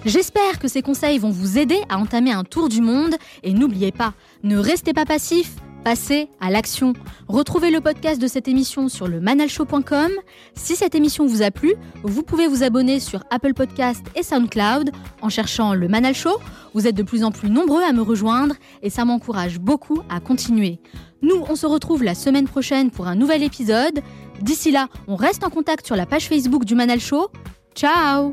[0.04, 3.90] J'espère que ces conseils vont vous aider à entamer un tour du monde et n'oubliez
[3.90, 4.12] pas,
[4.42, 6.95] ne restez pas passif, passez à l'action.
[7.28, 10.11] Retrouvez le podcast de cette émission sur le manalshow.com.
[10.55, 14.91] Si cette émission vous a plu, vous pouvez vous abonner sur Apple Podcast et SoundCloud
[15.20, 16.39] en cherchant le Manal Show.
[16.72, 20.20] Vous êtes de plus en plus nombreux à me rejoindre et ça m'encourage beaucoup à
[20.20, 20.80] continuer.
[21.20, 24.01] Nous, on se retrouve la semaine prochaine pour un nouvel épisode.
[24.41, 27.28] D'ici là, on reste en contact sur la page Facebook du Manal Show.
[27.74, 28.32] Ciao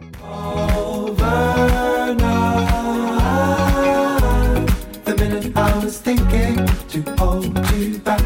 [6.92, 8.20] to hold you back.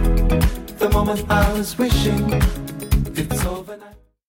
[0.79, 2.41] The moment I was wishing
[3.15, 3.61] it's all